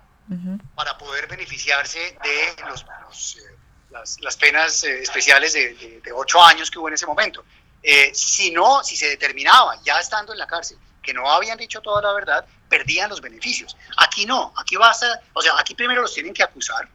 para 0.75 0.97
poder 0.97 1.27
beneficiarse 1.27 2.17
de 2.25 2.65
los, 2.67 2.87
eh, 3.37 3.55
las, 3.91 4.19
las, 4.23 4.37
penas 4.39 4.83
especiales 4.85 5.53
de, 5.53 6.01
de, 6.03 6.13
ocho 6.13 6.43
años 6.43 6.71
que 6.71 6.79
hubo 6.79 6.89
en 6.89 6.95
ese 6.95 7.05
momento. 7.05 7.45
si 8.15 8.51
no, 8.51 8.83
si 8.83 8.97
se 8.97 9.11
determinaba, 9.11 9.79
ya 9.85 10.01
estando 10.01 10.33
en 10.33 10.39
la 10.39 10.47
cárcel, 10.47 10.79
que 11.03 11.13
no 11.13 11.31
habían 11.31 11.59
dicho 11.59 11.83
toda 11.83 12.01
la 12.01 12.15
verdad, 12.15 12.47
perdían 12.71 13.11
los 13.11 13.21
beneficios. 13.21 13.77
Aquí 13.99 14.25
no, 14.25 14.55
aquí 14.57 14.77
basta, 14.77 15.21
o 15.35 15.43
sea, 15.43 15.53
aquí 15.59 15.75
primero 15.75 16.01
los 16.01 16.15
tienen 16.15 16.33
que 16.33 16.43
acusar, 16.43 16.89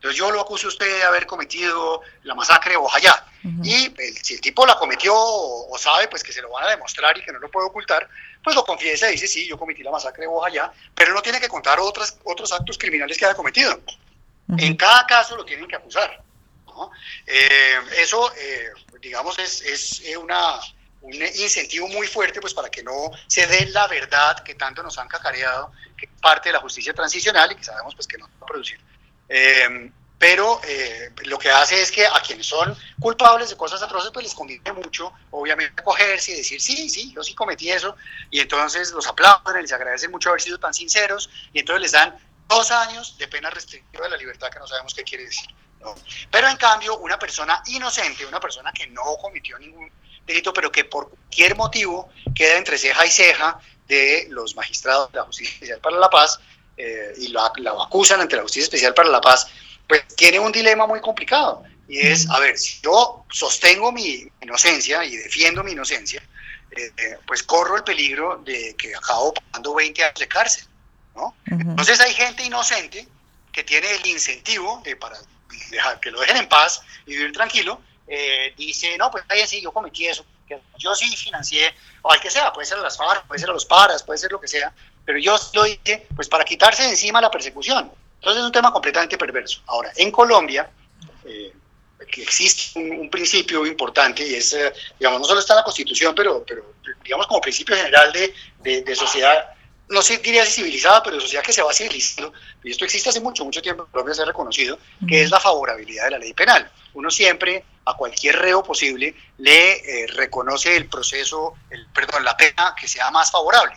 entonces 0.00 0.18
yo 0.18 0.30
lo 0.30 0.40
acuso 0.40 0.66
a 0.66 0.70
usted 0.70 0.86
de 0.86 1.02
haber 1.02 1.26
cometido 1.26 2.00
la 2.22 2.34
masacre 2.34 2.70
de 2.70 2.78
Bojayá. 2.78 3.22
Y 3.62 3.94
si 4.22 4.34
el 4.34 4.40
tipo 4.40 4.64
la 4.64 4.76
cometió 4.76 5.12
o, 5.14 5.76
sabe 5.76 6.08
pues 6.08 6.22
que 6.22 6.32
se 6.32 6.40
lo 6.40 6.48
van 6.48 6.64
a 6.64 6.70
demostrar 6.70 7.18
y 7.18 7.22
que 7.22 7.30
no 7.30 7.38
lo 7.38 7.50
puede 7.50 7.66
ocultar, 7.66 8.08
pues 8.42 8.56
lo 8.56 8.64
confiesa 8.64 9.10
y 9.10 9.12
dice, 9.12 9.28
sí, 9.28 9.46
yo 9.46 9.58
cometí 9.58 9.82
la 9.82 9.90
masacre 9.90 10.22
de 10.22 10.28
Bojayá, 10.28 10.72
pero 10.94 11.12
no 11.12 11.20
tiene 11.20 11.38
que 11.38 11.48
contar 11.48 11.78
otras, 11.80 12.18
otros 12.24 12.50
actos 12.50 12.78
criminales 12.78 13.18
que 13.18 13.26
haya 13.26 13.34
cometido. 13.34 13.78
En 14.56 14.74
cada 14.74 15.06
caso 15.06 15.36
lo 15.36 15.44
tienen 15.44 15.68
que 15.68 15.76
acusar. 15.76 16.22
Eh, 17.26 17.76
eso, 17.98 18.32
eh, 18.38 18.70
digamos, 19.02 19.38
es, 19.38 19.60
es 19.60 20.16
una, 20.16 20.60
un 21.02 21.12
incentivo 21.12 21.88
muy 21.88 22.06
fuerte 22.06 22.40
pues 22.40 22.54
para 22.54 22.70
que 22.70 22.82
no 22.82 23.10
se 23.26 23.46
dé 23.46 23.66
la 23.66 23.86
verdad 23.86 24.42
que 24.42 24.54
tanto 24.54 24.82
nos 24.82 24.96
han 24.96 25.08
cacareado, 25.08 25.72
que 25.94 26.08
parte 26.22 26.48
de 26.48 26.54
la 26.54 26.60
justicia 26.60 26.94
transicional 26.94 27.52
y 27.52 27.56
que 27.56 27.64
sabemos 27.64 27.94
pues 27.94 28.06
que 28.06 28.16
no 28.16 28.26
va 28.26 28.44
a 28.44 28.46
producir 28.46 28.80
eh, 29.30 29.90
pero 30.20 30.60
eh, 30.64 31.12
lo 31.24 31.38
que 31.38 31.48
hace 31.48 31.80
es 31.80 31.90
que 31.90 32.06
a 32.06 32.20
quienes 32.20 32.46
son 32.46 32.76
culpables 33.00 33.48
de 33.48 33.56
cosas 33.56 33.82
atroces, 33.82 34.10
pues 34.12 34.24
les 34.24 34.34
conviene 34.34 34.70
mucho, 34.74 35.14
obviamente, 35.30 35.80
acogerse 35.80 36.32
y 36.32 36.36
decir, 36.36 36.60
sí, 36.60 36.90
sí, 36.90 37.10
yo 37.16 37.22
sí 37.22 37.34
cometí 37.34 37.70
eso, 37.70 37.96
y 38.30 38.40
entonces 38.40 38.92
los 38.92 39.06
aplauden, 39.06 39.62
les 39.62 39.72
agradecen 39.72 40.10
mucho 40.10 40.28
haber 40.28 40.42
sido 40.42 40.58
tan 40.58 40.74
sinceros, 40.74 41.30
y 41.54 41.60
entonces 41.60 41.80
les 41.80 41.92
dan 41.92 42.18
dos 42.48 42.70
años 42.70 43.16
de 43.16 43.28
pena 43.28 43.48
restrictiva 43.48 44.04
de 44.04 44.10
la 44.10 44.18
libertad, 44.18 44.50
que 44.50 44.58
no 44.58 44.66
sabemos 44.66 44.92
qué 44.92 45.04
quiere 45.04 45.24
decir. 45.24 45.48
Pero 46.30 46.48
en 46.48 46.58
cambio, 46.58 46.98
una 46.98 47.18
persona 47.18 47.62
inocente, 47.68 48.26
una 48.26 48.40
persona 48.40 48.72
que 48.72 48.88
no 48.88 49.16
cometió 49.22 49.58
ningún 49.58 49.90
delito, 50.26 50.52
pero 50.52 50.70
que 50.70 50.84
por 50.84 51.08
cualquier 51.08 51.56
motivo 51.56 52.10
queda 52.34 52.58
entre 52.58 52.76
ceja 52.76 53.06
y 53.06 53.10
ceja 53.10 53.58
de 53.88 54.26
los 54.28 54.54
magistrados 54.54 55.10
de 55.12 55.18
la 55.18 55.24
Justicia 55.24 55.78
para 55.80 55.96
la 55.96 56.10
Paz, 56.10 56.38
eh, 56.76 57.12
y 57.18 57.28
la, 57.28 57.52
acusan 57.82 58.20
ante 58.20 58.36
la 58.36 58.42
Justicia 58.42 58.64
Especial 58.64 58.94
para 58.94 59.08
la 59.08 59.20
Paz, 59.20 59.48
pues 59.88 60.06
tiene 60.16 60.38
un 60.38 60.52
dilema 60.52 60.86
muy 60.86 61.00
complicado. 61.00 61.64
Y 61.88 61.98
es, 61.98 62.28
a 62.30 62.38
ver, 62.38 62.56
si 62.56 62.80
yo 62.82 63.24
sostengo 63.30 63.90
mi 63.90 64.24
inocencia 64.40 65.04
y 65.04 65.16
defiendo 65.16 65.64
mi 65.64 65.72
inocencia, 65.72 66.22
eh, 66.70 66.92
eh, 66.96 67.18
pues 67.26 67.42
corro 67.42 67.76
el 67.76 67.82
peligro 67.82 68.40
de 68.44 68.76
que 68.78 68.94
acabo 68.94 69.34
pagando 69.34 69.74
20 69.74 70.04
años 70.04 70.18
de 70.20 70.28
cárcel, 70.28 70.64
¿no? 71.16 71.34
Entonces 71.46 71.98
hay 72.00 72.14
gente 72.14 72.44
inocente 72.44 73.08
que 73.52 73.64
tiene 73.64 73.90
el 73.90 74.06
incentivo 74.06 74.80
de 74.84 74.94
para 74.94 75.18
dejar 75.70 75.98
que 75.98 76.12
lo 76.12 76.20
dejen 76.20 76.36
en 76.36 76.48
paz 76.48 76.80
y 77.06 77.16
vivir 77.16 77.32
tranquilo, 77.32 77.80
eh, 78.06 78.54
dice, 78.56 78.96
no, 78.98 79.10
pues 79.10 79.24
ahí 79.28 79.46
sí, 79.46 79.60
yo 79.60 79.72
cometí 79.72 80.06
eso, 80.06 80.24
yo 80.78 80.94
sí 80.94 81.16
financié, 81.16 81.74
o 82.02 82.10
al 82.10 82.20
que 82.20 82.30
sea, 82.30 82.52
puede 82.52 82.66
ser 82.66 82.78
a 82.78 82.82
las 82.82 82.96
FARC, 82.96 83.26
puede 83.26 83.40
ser 83.40 83.50
a 83.50 83.52
los 83.52 83.66
paras, 83.66 84.02
puede 84.02 84.18
ser 84.18 84.32
lo 84.32 84.40
que 84.40 84.48
sea, 84.48 84.72
pero 85.04 85.18
yo 85.18 85.36
lo 85.54 85.66
hice 85.66 86.06
pues 86.14 86.28
para 86.28 86.44
quitarse 86.44 86.84
de 86.84 86.90
encima 86.90 87.20
la 87.20 87.30
persecución. 87.30 87.90
Entonces 88.16 88.40
es 88.40 88.46
un 88.46 88.52
tema 88.52 88.72
completamente 88.72 89.16
perverso. 89.16 89.62
Ahora, 89.66 89.92
en 89.96 90.10
Colombia, 90.10 90.70
eh, 91.24 91.52
existe 92.16 92.78
un, 92.78 93.08
principio 93.10 93.64
importante 93.66 94.26
y 94.26 94.34
es, 94.34 94.52
eh, 94.52 94.72
digamos, 94.98 95.20
no 95.20 95.26
solo 95.26 95.40
está 95.40 95.54
la 95.54 95.64
Constitución, 95.64 96.14
pero, 96.14 96.44
pero 96.46 96.74
digamos 97.02 97.26
como 97.26 97.40
principio 97.40 97.76
general 97.76 98.12
de, 98.12 98.82
de, 98.82 98.94
sociedad, 98.94 99.50
no 99.88 100.02
sé, 100.02 100.18
diría 100.18 100.44
civilizada, 100.44 101.02
pero 101.02 101.20
sociedad 101.20 101.42
que 101.42 101.52
se 101.52 101.62
va 101.62 101.72
civilizando, 101.72 102.32
y 102.62 102.70
esto 102.70 102.84
existe 102.84 103.10
hace 103.10 103.20
mucho, 103.20 103.44
mucho 103.44 103.62
tiempo, 103.62 103.86
Colombia 103.90 104.14
se 104.14 104.22
ha 104.22 104.26
reconocido, 104.26 104.78
que 105.08 105.22
es 105.22 105.30
la 105.30 105.40
favorabilidad 105.40 106.04
de 106.04 106.10
la 106.12 106.18
ley 106.18 106.32
penal. 106.32 106.70
Uno 106.94 107.10
siempre, 107.10 107.64
a 107.84 107.96
cualquier 107.96 108.36
reo 108.36 108.62
posible, 108.62 109.14
le 109.38 109.72
eh, 109.72 110.06
reconoce 110.08 110.76
el 110.76 110.88
proceso, 110.88 111.54
el, 111.70 111.86
perdón, 111.88 112.24
la 112.24 112.36
pena 112.36 112.74
que 112.78 112.88
sea 112.88 113.10
más 113.10 113.30
favorable. 113.30 113.74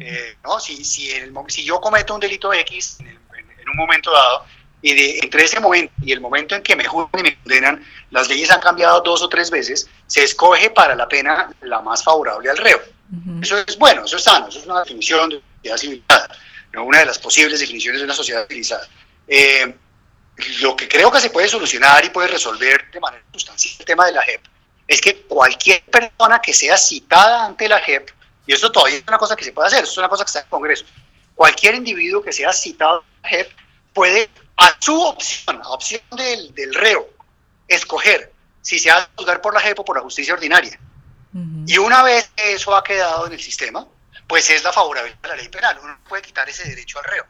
Eh, 0.00 0.36
¿no? 0.42 0.58
si, 0.58 0.84
si, 0.84 1.10
el, 1.10 1.32
si 1.48 1.64
yo 1.64 1.80
cometo 1.80 2.14
un 2.14 2.20
delito 2.20 2.52
X 2.52 2.98
en, 3.00 3.08
en 3.08 3.68
un 3.68 3.76
momento 3.76 4.10
dado, 4.10 4.44
y 4.82 4.94
de, 4.94 5.18
entre 5.22 5.44
ese 5.44 5.58
momento 5.58 5.92
y 6.02 6.12
el 6.12 6.20
momento 6.20 6.54
en 6.54 6.62
que 6.62 6.76
me 6.76 6.84
juzgan 6.84 7.20
y 7.20 7.30
me 7.30 7.36
condenan, 7.36 7.84
las 8.10 8.28
leyes 8.28 8.50
han 8.50 8.60
cambiado 8.60 9.00
dos 9.00 9.22
o 9.22 9.28
tres 9.28 9.50
veces, 9.50 9.88
se 10.06 10.22
escoge 10.22 10.70
para 10.70 10.94
la 10.94 11.08
pena 11.08 11.50
la 11.62 11.80
más 11.80 12.04
favorable 12.04 12.50
al 12.50 12.56
reo. 12.56 12.80
Eso 13.40 13.58
es 13.58 13.78
bueno, 13.78 14.04
eso 14.04 14.16
es 14.16 14.24
sano, 14.24 14.48
eso 14.48 14.58
es 14.58 14.66
una 14.66 14.80
definición 14.80 15.30
de 15.30 15.40
sociedad 15.40 15.76
civilizada, 15.78 16.28
¿no? 16.72 16.84
una 16.84 16.98
de 17.00 17.06
las 17.06 17.18
posibles 17.18 17.60
definiciones 17.60 18.00
de 18.00 18.04
una 18.04 18.14
sociedad 18.14 18.46
civilizada. 18.48 18.86
Eh, 19.28 19.74
lo 20.60 20.76
que 20.76 20.88
creo 20.88 21.10
que 21.10 21.20
se 21.20 21.30
puede 21.30 21.48
solucionar 21.48 22.04
y 22.04 22.10
puede 22.10 22.28
resolver 22.28 22.90
de 22.92 23.00
manera 23.00 23.24
sustancial 23.32 23.76
el 23.78 23.86
tema 23.86 24.06
de 24.06 24.12
la 24.12 24.22
JEP 24.22 24.40
es 24.86 25.00
que 25.00 25.22
cualquier 25.22 25.82
persona 25.84 26.40
que 26.40 26.52
sea 26.52 26.76
citada 26.76 27.46
ante 27.46 27.68
la 27.68 27.80
JEP, 27.80 28.10
y 28.46 28.52
eso 28.52 28.70
todavía 28.70 28.98
es 28.98 29.04
una 29.06 29.18
cosa 29.18 29.36
que 29.36 29.44
se 29.44 29.52
puede 29.52 29.68
hacer, 29.68 29.84
eso 29.84 29.92
es 29.92 29.98
una 29.98 30.08
cosa 30.08 30.24
que 30.24 30.28
está 30.28 30.40
en 30.40 30.44
el 30.46 30.50
Congreso, 30.50 30.84
cualquier 31.34 31.74
individuo 31.74 32.22
que 32.22 32.32
sea 32.32 32.52
citado 32.52 33.04
la 33.22 33.28
JEP 33.28 33.50
puede 33.92 34.30
a 34.56 34.76
su 34.80 35.00
opción, 35.00 35.60
a 35.62 35.68
opción 35.70 36.02
del, 36.12 36.54
del 36.54 36.74
reo, 36.74 37.08
escoger 37.68 38.32
si 38.62 38.78
se 38.78 38.90
va 38.90 38.98
a 38.98 39.10
juzgar 39.16 39.40
por 39.40 39.54
la 39.54 39.60
JEP 39.60 39.78
o 39.78 39.84
por 39.84 39.96
la 39.96 40.02
justicia 40.02 40.34
ordinaria. 40.34 40.78
Y 41.66 41.76
una 41.76 42.02
vez 42.02 42.30
que 42.34 42.54
eso 42.54 42.74
ha 42.74 42.82
quedado 42.82 43.26
en 43.26 43.34
el 43.34 43.40
sistema, 43.42 43.86
pues 44.26 44.48
es 44.48 44.64
la 44.64 44.72
favorabilidad 44.72 45.20
de 45.20 45.28
la 45.28 45.36
ley 45.36 45.48
penal. 45.48 45.78
Uno 45.82 45.98
puede 46.08 46.22
quitar 46.22 46.48
ese 46.48 46.66
derecho 46.66 46.98
al 46.98 47.04
reo. 47.04 47.26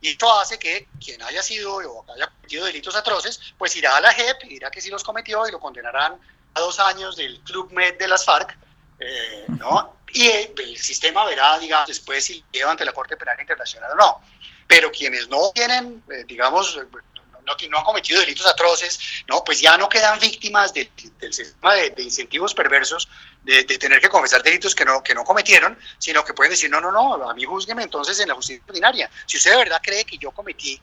Y 0.00 0.10
esto 0.10 0.32
hace 0.38 0.58
que 0.58 0.88
quien 1.04 1.20
haya 1.22 1.42
sido 1.42 1.74
o 1.74 2.04
haya 2.14 2.28
cometido 2.28 2.66
delitos 2.66 2.94
atroces, 2.94 3.40
pues 3.58 3.74
irá 3.76 3.96
a 3.96 4.00
la 4.00 4.12
JEP 4.12 4.44
y 4.44 4.48
dirá 4.48 4.70
que 4.70 4.80
sí 4.80 4.90
los 4.90 5.02
cometió 5.02 5.46
y 5.48 5.50
lo 5.50 5.58
condenarán 5.58 6.20
a 6.54 6.60
dos 6.60 6.78
años 6.78 7.16
del 7.16 7.40
Club 7.40 7.72
Med 7.72 7.98
de 7.98 8.08
las 8.08 8.24
FARC, 8.24 8.56
eh, 9.00 9.44
¿no? 9.58 9.96
Y 10.14 10.28
el 10.28 10.76
sistema 10.78 11.24
verá, 11.24 11.58
digamos, 11.58 11.88
después 11.88 12.24
si 12.24 12.44
lleva 12.52 12.70
ante 12.70 12.84
la 12.84 12.92
Corte 12.92 13.16
Penal 13.16 13.40
Internacional 13.40 13.92
o 13.92 13.96
no 13.96 14.22
pero 14.72 14.90
quienes 14.90 15.28
no 15.28 15.52
tienen, 15.54 16.02
eh, 16.10 16.24
digamos, 16.26 16.78
no, 17.44 17.56
no, 17.70 17.78
han 17.78 17.84
cometido 17.84 18.20
delitos 18.20 18.46
atroces, 18.46 18.98
no, 19.28 19.44
pues 19.44 19.60
ya 19.60 19.76
no 19.76 19.86
quedan 19.86 20.18
víctimas 20.18 20.72
del 20.72 20.88
sistema 21.30 21.74
de, 21.74 21.92
incentivos 21.98 22.54
perversos 22.54 23.06
de, 23.42 23.64
tener 23.64 24.00
que 24.00 24.08
confesar 24.08 24.42
delitos 24.42 24.74
que 24.74 24.86
no, 24.86 25.02
que 25.02 25.14
no 25.14 25.24
cometieron, 25.24 25.78
sino 25.98 26.24
que 26.24 26.32
pueden 26.32 26.52
decir, 26.52 26.70
no, 26.70 26.80
no, 26.80 26.90
no, 26.90 27.28
a 27.28 27.34
mí 27.34 27.44
júzgueme 27.44 27.82
entonces 27.82 28.18
en 28.20 28.28
la 28.28 28.34
justicia 28.34 28.62
ordinaria. 28.66 29.10
Si 29.26 29.36
usted 29.36 29.50
de 29.50 29.56
verdad 29.58 29.80
cree 29.82 30.06
que 30.06 30.16
yo 30.16 30.30
cometí 30.30 30.80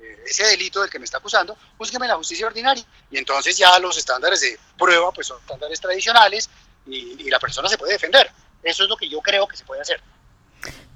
eh, 0.00 0.24
ese 0.26 0.44
delito 0.44 0.80
del 0.80 0.90
que 0.90 0.98
me 0.98 1.04
está 1.04 1.18
acusando, 1.18 1.56
júzgueme 1.76 2.06
en 2.06 2.10
la 2.10 2.16
justicia 2.16 2.48
ordinaria. 2.48 2.84
Y 3.08 3.18
entonces 3.18 3.56
ya 3.56 3.78
los 3.78 3.96
estándares 3.96 4.40
de 4.40 4.58
prueba 4.76 5.12
pues 5.12 5.28
son 5.28 5.38
estándares 5.38 5.80
tradicionales 5.80 6.50
y, 6.86 7.22
y 7.22 7.30
la 7.30 7.38
persona 7.38 7.68
se 7.68 7.78
puede 7.78 7.92
defender. 7.92 8.32
Eso 8.62 8.84
es 8.84 8.88
lo 8.88 8.96
que 8.96 9.08
yo 9.08 9.20
creo 9.20 9.46
que 9.46 9.56
se 9.56 9.64
puede 9.64 9.80
hacer. 9.80 10.00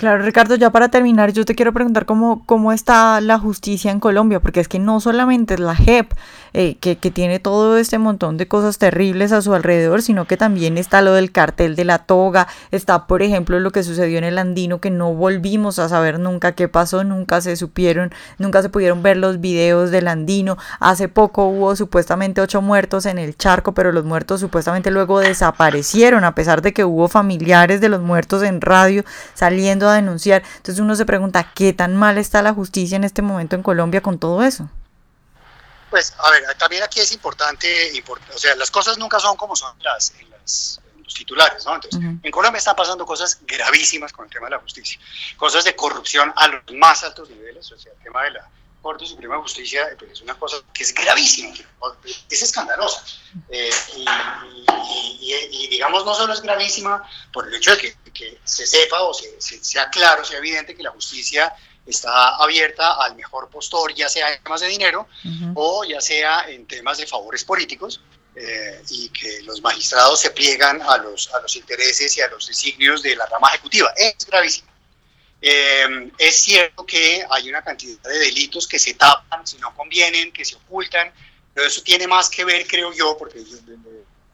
Claro, 0.02 0.24
Ricardo, 0.24 0.56
ya 0.56 0.70
para 0.70 0.88
terminar, 0.88 1.32
yo 1.32 1.44
te 1.44 1.54
quiero 1.54 1.72
preguntar 1.72 2.06
cómo, 2.06 2.42
cómo 2.44 2.72
está 2.72 3.20
la 3.20 3.38
justicia 3.38 3.92
en 3.92 4.00
Colombia, 4.00 4.40
porque 4.40 4.58
es 4.58 4.66
que 4.66 4.80
no 4.80 4.98
solamente 4.98 5.54
es 5.54 5.60
la 5.60 5.76
JEP, 5.76 6.12
eh, 6.54 6.76
que, 6.80 6.98
que, 6.98 7.12
tiene 7.12 7.38
todo 7.38 7.78
este 7.78 7.98
montón 7.98 8.36
de 8.36 8.48
cosas 8.48 8.78
terribles 8.78 9.30
a 9.30 9.40
su 9.40 9.54
alrededor, 9.54 10.02
sino 10.02 10.26
que 10.26 10.36
también 10.36 10.76
está 10.76 11.02
lo 11.02 11.14
del 11.14 11.30
cartel 11.30 11.76
de 11.76 11.84
la 11.84 11.98
toga, 11.98 12.48
está, 12.72 13.06
por 13.06 13.22
ejemplo, 13.22 13.60
lo 13.60 13.70
que 13.70 13.84
sucedió 13.84 14.18
en 14.18 14.24
el 14.24 14.38
Andino, 14.38 14.80
que 14.80 14.90
no 14.90 15.14
volvimos 15.14 15.78
a 15.78 15.88
saber 15.88 16.18
nunca 16.18 16.52
qué 16.52 16.66
pasó, 16.66 17.04
nunca 17.04 17.40
se 17.40 17.54
supieron, 17.54 18.12
nunca 18.38 18.60
se 18.60 18.70
pudieron 18.70 19.04
ver 19.04 19.16
los 19.16 19.40
videos 19.40 19.92
del 19.92 20.08
Andino. 20.08 20.58
Hace 20.80 21.08
poco 21.08 21.44
hubo 21.44 21.76
supuestamente 21.76 22.40
ocho 22.40 22.60
muertos 22.60 23.06
en 23.06 23.18
el 23.18 23.36
charco, 23.36 23.72
pero 23.72 23.92
los 23.92 24.04
muertos 24.04 24.40
supuestamente 24.40 24.90
luego 24.90 25.20
desaparecieron, 25.20 26.24
a 26.24 26.34
pesar 26.34 26.60
de 26.60 26.72
que 26.72 26.84
hubo 26.84 27.06
familiares 27.06 27.80
de 27.80 27.88
los 27.88 28.02
muertos 28.02 28.42
en 28.42 28.60
radio 28.60 29.04
saliendo 29.32 29.88
a 29.88 29.91
denunciar. 29.94 30.42
Entonces 30.56 30.80
uno 30.80 30.94
se 30.96 31.06
pregunta, 31.06 31.52
¿qué 31.54 31.72
tan 31.72 31.96
mal 31.96 32.18
está 32.18 32.42
la 32.42 32.54
justicia 32.54 32.96
en 32.96 33.04
este 33.04 33.22
momento 33.22 33.56
en 33.56 33.62
Colombia 33.62 34.00
con 34.00 34.18
todo 34.18 34.42
eso? 34.42 34.68
Pues, 35.90 36.14
a 36.18 36.30
ver, 36.30 36.42
también 36.58 36.82
aquí 36.82 37.00
es 37.00 37.12
importante, 37.12 38.02
o 38.34 38.38
sea, 38.38 38.56
las 38.56 38.70
cosas 38.70 38.96
nunca 38.96 39.20
son 39.20 39.36
como 39.36 39.54
son 39.54 39.76
las, 39.82 40.14
en, 40.18 40.30
los 40.30 40.80
titulares, 41.14 41.66
¿no? 41.66 41.74
Entonces, 41.74 42.00
en 42.22 42.30
Colombia 42.30 42.58
están 42.58 42.74
pasando 42.74 43.04
cosas 43.04 43.38
gravísimas 43.46 44.10
con 44.12 44.24
el 44.24 44.30
tema 44.30 44.46
de 44.46 44.52
la 44.52 44.58
justicia, 44.58 44.98
cosas 45.36 45.64
de 45.64 45.76
corrupción 45.76 46.32
a 46.34 46.48
los 46.48 46.62
más 46.78 47.04
altos 47.04 47.28
niveles, 47.28 47.70
o 47.70 47.78
sea, 47.78 47.92
el 47.92 47.98
tema 47.98 48.22
de 48.22 48.30
la 48.30 48.48
Corte 48.82 49.06
Suprema 49.06 49.36
de 49.36 49.42
Justicia 49.42 49.88
pues, 49.98 50.10
es 50.10 50.20
una 50.20 50.34
cosa 50.34 50.56
que 50.74 50.82
es 50.82 50.92
gravísima, 50.92 51.54
es 52.28 52.42
escandalosa. 52.42 53.04
Eh, 53.48 53.70
y, 55.20 55.68
digamos, 55.68 56.04
no 56.04 56.14
solo 56.14 56.32
es 56.32 56.42
gravísima 56.42 57.08
por 57.32 57.46
el 57.46 57.54
hecho 57.54 57.74
de 57.76 57.96
que, 58.12 58.38
se 58.44 58.66
sepa 58.66 59.02
o 59.02 59.14
se, 59.14 59.40
sea 59.40 59.88
claro, 59.88 60.24
sea 60.24 60.38
evidente 60.38 60.74
que 60.74 60.82
la 60.82 60.90
justicia 60.90 61.54
está 61.86 62.36
abierta 62.36 62.96
al 63.02 63.16
mejor 63.16 63.48
postor, 63.48 63.94
ya 63.94 64.08
sea 64.08 64.32
en 64.34 64.42
temas 64.42 64.60
de 64.60 64.68
dinero 64.68 65.08
o 65.54 65.84
ya 65.84 66.00
sea 66.00 66.48
en 66.48 66.66
temas 66.66 66.98
de 66.98 67.06
favores 67.06 67.44
políticos, 67.44 68.00
eh, 68.34 68.82
y 68.88 69.10
que 69.10 69.42
los 69.42 69.60
magistrados 69.60 70.20
se 70.20 70.30
pliegan 70.30 70.80
a 70.82 70.96
los, 70.98 71.32
a 71.34 71.40
los 71.40 71.54
intereses 71.56 72.16
y 72.16 72.20
a 72.20 72.28
los 72.28 72.46
designios 72.46 73.02
de 73.02 73.14
la 73.14 73.26
rama 73.26 73.48
ejecutiva. 73.48 73.92
Es 73.96 74.24
gravísimo. 74.26 74.71
Eh, 75.44 76.12
es 76.18 76.36
cierto 76.36 76.86
que 76.86 77.26
hay 77.28 77.48
una 77.48 77.62
cantidad 77.62 78.00
de 78.02 78.18
delitos 78.18 78.68
que 78.68 78.78
se 78.78 78.94
tapan 78.94 79.44
si 79.44 79.58
no 79.58 79.74
convienen, 79.74 80.32
que 80.32 80.44
se 80.44 80.54
ocultan, 80.54 81.12
pero 81.52 81.66
eso 81.66 81.82
tiene 81.82 82.06
más 82.06 82.30
que 82.30 82.44
ver, 82.44 82.64
creo 82.66 82.92
yo, 82.92 83.18
porque 83.18 83.42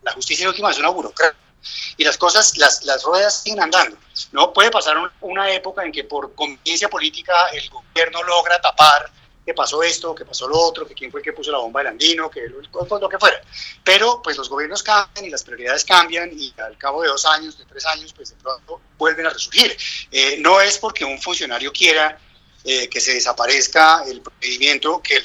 la 0.03 0.13
justicia 0.13 0.45
en 0.45 0.51
última 0.51 0.71
es 0.71 0.79
una 0.79 0.91
burocracia 0.91 1.49
y 1.97 2.05
las 2.05 2.17
cosas, 2.17 2.57
las, 2.57 2.85
las 2.85 3.03
ruedas 3.03 3.43
siguen 3.43 3.63
andando. 3.63 3.97
No 4.33 4.53
puede 4.53 4.71
pasar 4.71 4.97
una 5.21 5.51
época 5.53 5.85
en 5.85 5.93
que 5.93 6.05
por 6.05 6.35
conveniencia 6.35 6.89
política 6.89 7.49
el 7.53 7.69
gobierno 7.69 8.23
logra 8.23 8.61
tapar 8.61 9.11
que 9.49 9.55
pasó 9.55 9.83
esto, 9.83 10.15
que 10.15 10.27
pasó 10.27 10.47
lo 10.47 10.59
otro, 10.59 10.87
que 10.87 10.93
quién 10.93 11.11
fue 11.11 11.21
el 11.21 11.25
que 11.25 11.33
puso 11.33 11.51
la 11.51 11.57
bomba 11.57 11.81
del 11.81 11.87
andino, 11.87 12.31
que 12.31 12.51
lo, 12.51 13.09
que 13.09 13.19
fuera. 13.19 13.41
Pero 13.83 14.21
pues 14.23 14.37
los 14.37 14.47
gobiernos 14.51 14.83
cambian 14.83 15.25
y 15.25 15.31
las 15.31 15.43
prioridades 15.43 15.87
cambian 15.87 16.31
y 16.39 16.53
al 16.59 16.77
cabo 16.77 17.01
de 17.01 17.09
dos 17.09 17.25
años, 17.25 17.57
de 17.57 17.65
tres 17.65 17.87
años, 17.87 18.13
pues 18.13 18.29
de 18.29 18.37
pronto 18.37 18.79
vuelven 18.99 19.25
a 19.27 19.31
resurgir. 19.31 19.75
Eh, 20.13 20.37
no 20.41 20.61
es 20.61 20.77
porque 20.77 21.03
un 21.03 21.19
funcionario 21.19 21.73
quiera 21.73 22.21
eh, 22.63 22.91
que 22.91 23.01
se 23.01 23.15
desaparezca 23.15 24.05
el 24.07 24.21
procedimiento, 24.21 25.01
que 25.01 25.17
el, 25.17 25.25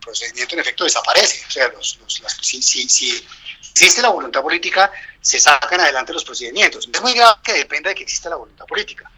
procedimiento 0.00 0.56
en 0.56 0.60
efecto 0.60 0.82
desaparece. 0.82 1.46
O 1.46 1.50
sea, 1.52 1.68
los, 1.68 1.96
si 2.42 3.24
existe 3.70 4.02
la 4.02 4.08
voluntad 4.08 4.42
política, 4.42 4.90
se 5.20 5.38
sacan 5.38 5.80
adelante 5.80 6.12
los 6.12 6.24
procedimientos. 6.24 6.88
Es 6.92 7.00
muy 7.00 7.14
grave 7.14 7.36
que 7.44 7.52
dependa 7.52 7.90
de 7.90 7.94
que 7.94 8.02
exista 8.02 8.30
la 8.30 8.36
voluntad 8.36 8.66
política. 8.66 9.08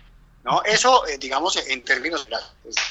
¿No? 0.47 0.63
Eso, 0.65 1.07
eh, 1.09 1.19
digamos, 1.19 1.57
en 1.57 1.83
términos 1.83 2.27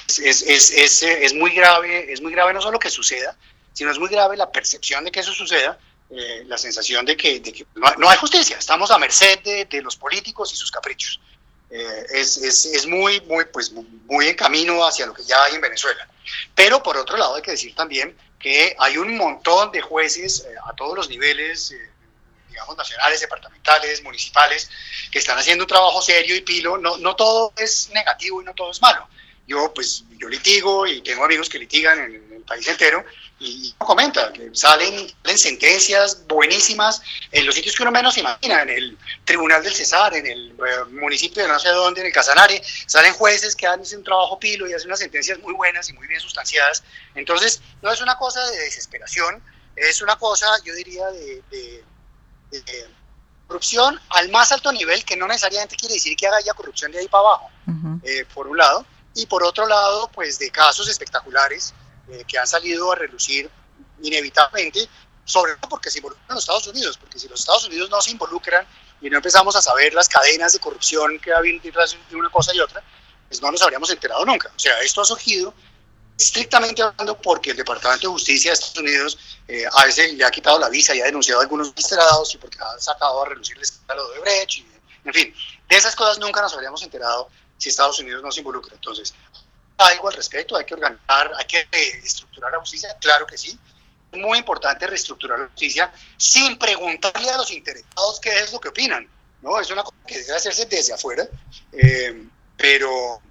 es, 0.07 0.41
es, 0.41 0.71
es, 0.71 1.03
es, 1.03 1.33
muy 1.33 1.51
grave, 1.51 2.11
es 2.11 2.21
muy 2.21 2.33
grave 2.33 2.53
no 2.53 2.61
solo 2.61 2.77
que 2.77 2.89
suceda, 2.89 3.35
sino 3.71 3.91
es 3.91 3.97
muy 3.97 4.09
grave 4.09 4.35
la 4.35 4.51
percepción 4.51 5.05
de 5.05 5.11
que 5.11 5.21
eso 5.21 5.33
suceda, 5.33 5.79
eh, 6.09 6.43
la 6.47 6.57
sensación 6.57 7.05
de 7.05 7.15
que, 7.15 7.41
que 7.41 7.65
no, 7.75 8.09
hay 8.09 8.17
justicia, 8.17 8.57
estamos 8.57 8.91
a 8.91 8.97
merced 8.97 9.39
de, 9.39 9.65
de 9.65 9.81
los 9.81 9.95
políticos 9.95 10.51
y 10.51 10.57
sus 10.57 10.69
caprichos. 10.69 11.21
Eh, 11.69 12.05
es, 12.13 12.37
es, 12.37 12.85
muy, 12.85 13.21
muy, 13.21 13.45
pues, 13.45 13.71
muy 13.71 14.27
en 14.27 14.35
camino 14.35 14.85
hacia 14.85 15.05
lo 15.05 15.13
que 15.13 15.23
ya 15.23 15.41
hay 15.45 15.55
en 15.55 15.61
Venezuela. 15.61 16.07
Pero 16.53 16.83
por 16.83 16.97
otro 16.97 17.15
lado 17.15 17.35
hay 17.35 17.41
que 17.41 17.51
decir 17.51 17.73
también 17.73 18.15
que 18.37 18.75
hay 18.77 18.97
un 18.97 19.15
montón 19.15 19.71
de 19.71 19.81
jueces 19.81 20.45
a 20.65 20.73
todos 20.73 20.95
los 20.95 21.09
niveles, 21.09 21.73
digamos, 22.55 22.77
nacionales, 22.77 23.19
departamentales, 23.19 24.01
municipales, 24.01 24.69
que 25.11 25.19
están 25.19 25.37
haciendo 25.37 25.65
un 25.65 25.67
trabajo 25.67 26.01
serio 26.01 26.35
y 26.35 26.41
pilo. 26.41 26.77
No, 26.77 26.97
no 26.97 27.15
todo 27.15 27.53
es 27.57 27.89
negativo 27.93 28.41
y 28.41 28.45
no 28.45 28.53
todo 28.53 28.71
es 28.71 28.81
malo. 28.81 29.07
yo 29.47 29.71
pues 29.73 30.03
yo 30.17 30.29
litigo 30.29 30.87
y 30.87 31.01
tengo 31.01 31.25
amigos 31.25 31.49
que 31.49 31.59
litigan 31.59 31.99
en, 31.99 32.15
el 32.15 32.41
país 32.43 32.67
entero 32.67 33.03
y 33.39 33.73
comenta 33.79 34.31
que 34.31 34.51
salen, 34.53 35.11
sentencias 35.35 36.25
buenísimas 36.27 37.01
en 37.31 37.45
los 37.45 37.55
sitios 37.55 37.75
que 37.75 37.81
uno 37.81 37.91
menos 37.91 38.17
imagina, 38.17 38.61
en 38.61 38.69
el 38.69 38.97
Tribunal 39.25 39.61
del 39.63 39.73
Cesar, 39.73 40.15
en 40.15 40.27
el 40.27 40.51
eh, 40.51 40.85
municipio 40.91 41.41
de 41.43 41.49
no 41.49 41.59
sé 41.59 41.69
dónde, 41.69 42.01
en 42.01 42.07
el 42.07 42.13
Casanare, 42.13 42.61
salen 42.85 43.13
jueces 43.13 43.55
que 43.55 43.67
hacen 43.67 43.97
un 43.97 44.03
trabajo 44.05 44.39
pilo 44.39 44.69
y 44.69 44.73
hacen 44.73 44.87
unas 44.87 44.99
sentencias 44.99 45.39
muy 45.39 45.53
buenas 45.53 45.89
y 45.89 45.93
muy 45.93 46.07
bien 46.07 46.21
sustanciadas. 46.21 46.83
Entonces, 47.15 47.61
no 47.81 47.91
es 47.91 47.99
una 47.99 48.15
cosa 48.17 48.45
de 48.51 48.59
desesperación, 48.59 49.43
es 49.75 50.01
una 50.01 50.17
cosa, 50.17 50.47
yo 50.63 50.73
diría, 50.73 51.05
de, 51.07 51.83
corrupción 53.47 53.99
al 54.09 54.29
más 54.29 54.51
alto 54.51 54.71
nivel, 54.71 55.03
que 55.05 55.15
no 55.15 55.27
necesariamente 55.27 55.75
quiere 55.75 55.95
decir 55.95 56.15
que 56.15 56.27
haya 56.27 56.53
corrupción 56.53 56.91
de 56.91 56.99
ahí 56.99 57.07
para 57.07 57.21
abajo, 57.21 57.49
eh, 58.03 58.25
por 58.33 58.47
un 58.47 58.57
lado, 58.57 58.85
y 59.13 59.25
por 59.27 59.43
otro 59.43 59.67
lado, 59.67 60.09
pues 60.13 60.39
de 60.39 60.49
casos 60.51 60.87
espectaculares 60.89 61.73
eh, 62.09 62.23
que 62.27 62.37
han 62.37 62.47
salido 62.47 62.91
a 62.91 62.95
relucir 62.95 63.49
inevitablemente, 64.01 64.87
sobre 65.23 65.55
todo 65.55 65.69
porque 65.69 65.89
se 65.89 65.99
involucran 65.99 66.27
los 66.29 66.43
Estados 66.43 66.67
Unidos, 66.67 66.97
porque 66.97 67.17
si 67.19 67.27
los 67.27 67.39
Estados 67.39 67.65
Unidos 67.65 67.89
no 67.89 68.01
se 68.01 68.11
involucran 68.11 68.65
y 69.01 69.09
no 69.09 69.17
empezamos 69.17 69.55
a 69.55 69.61
saber 69.61 69.93
las 69.93 70.09
cadenas 70.09 70.53
de 70.53 70.59
corrupción 70.59 71.19
que 71.19 71.31
ha 71.31 71.37
habido 71.37 71.59
entre 71.63 72.17
una 72.17 72.29
cosa 72.29 72.53
y 72.53 72.59
otra, 72.59 72.83
pues 73.27 73.41
no 73.41 73.51
nos 73.51 73.61
habríamos 73.61 73.89
enterado 73.89 74.25
nunca. 74.25 74.51
O 74.55 74.59
sea, 74.59 74.79
esto 74.81 75.01
ha 75.01 75.05
surgido 75.05 75.53
estrictamente 76.17 76.81
hablando 76.81 77.19
porque 77.21 77.51
el 77.51 77.57
Departamento 77.57 78.07
de 78.07 78.13
Justicia 78.13 78.51
de 78.51 78.53
Estados 78.53 78.77
Unidos 78.77 79.17
eh, 79.47 79.65
a 79.71 79.85
veces 79.85 80.13
le 80.13 80.23
ha 80.23 80.31
quitado 80.31 80.57
la 80.59 80.69
visa 80.69 80.95
y 80.95 81.01
ha 81.01 81.05
denunciado 81.05 81.41
a 81.41 81.43
algunos 81.43 81.69
magistrados 81.69 82.33
y 82.33 82.37
porque 82.37 82.57
ha 82.59 82.79
sacado 82.79 83.23
a 83.23 83.29
relucir 83.29 83.57
el 83.57 83.63
escándalo 83.63 84.09
de 84.11 84.19
Brecht. 84.19 84.57
Y, 84.57 84.67
en 85.03 85.13
fin, 85.13 85.35
de 85.67 85.75
esas 85.75 85.95
cosas 85.95 86.19
nunca 86.19 86.41
nos 86.41 86.53
habríamos 86.53 86.81
enterado 86.83 87.29
si 87.57 87.69
Estados 87.69 87.99
Unidos 87.99 88.23
no 88.23 88.31
se 88.31 88.39
involucra. 88.39 88.73
Entonces, 88.75 89.13
algo 89.77 90.07
al 90.07 90.15
respecto, 90.15 90.55
hay 90.55 90.65
que 90.65 90.73
organizar, 90.73 91.31
hay 91.37 91.45
que 91.45 91.67
reestructurar 91.71 92.51
la 92.51 92.59
justicia, 92.59 92.95
claro 92.99 93.25
que 93.25 93.37
sí. 93.37 93.57
Es 94.11 94.19
muy 94.19 94.37
importante 94.37 94.87
reestructurar 94.87 95.39
la 95.39 95.47
justicia 95.47 95.91
sin 96.17 96.57
preguntarle 96.57 97.29
a 97.29 97.37
los 97.37 97.51
interesados 97.51 98.19
qué 98.21 98.39
es 98.39 98.53
lo 98.53 98.59
que 98.59 98.69
opinan. 98.69 99.09
¿no? 99.41 99.59
Es 99.59 99.69
una 99.69 99.83
cosa 99.83 99.97
que 100.07 100.19
debe 100.19 100.37
hacerse 100.37 100.65
desde 100.65 100.93
afuera, 100.93 101.27
eh, 101.73 102.25
pero 102.57 103.21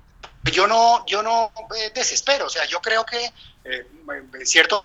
yo 0.53 0.67
no, 0.67 1.05
yo 1.07 1.23
no 1.23 1.53
eh, 1.77 1.91
desespero, 1.95 2.47
o 2.47 2.51
sea, 2.51 2.65
yo 2.67 2.81
creo 2.81 3.05
que 3.05 3.33
eh, 3.65 3.87
cierto 4.45 4.85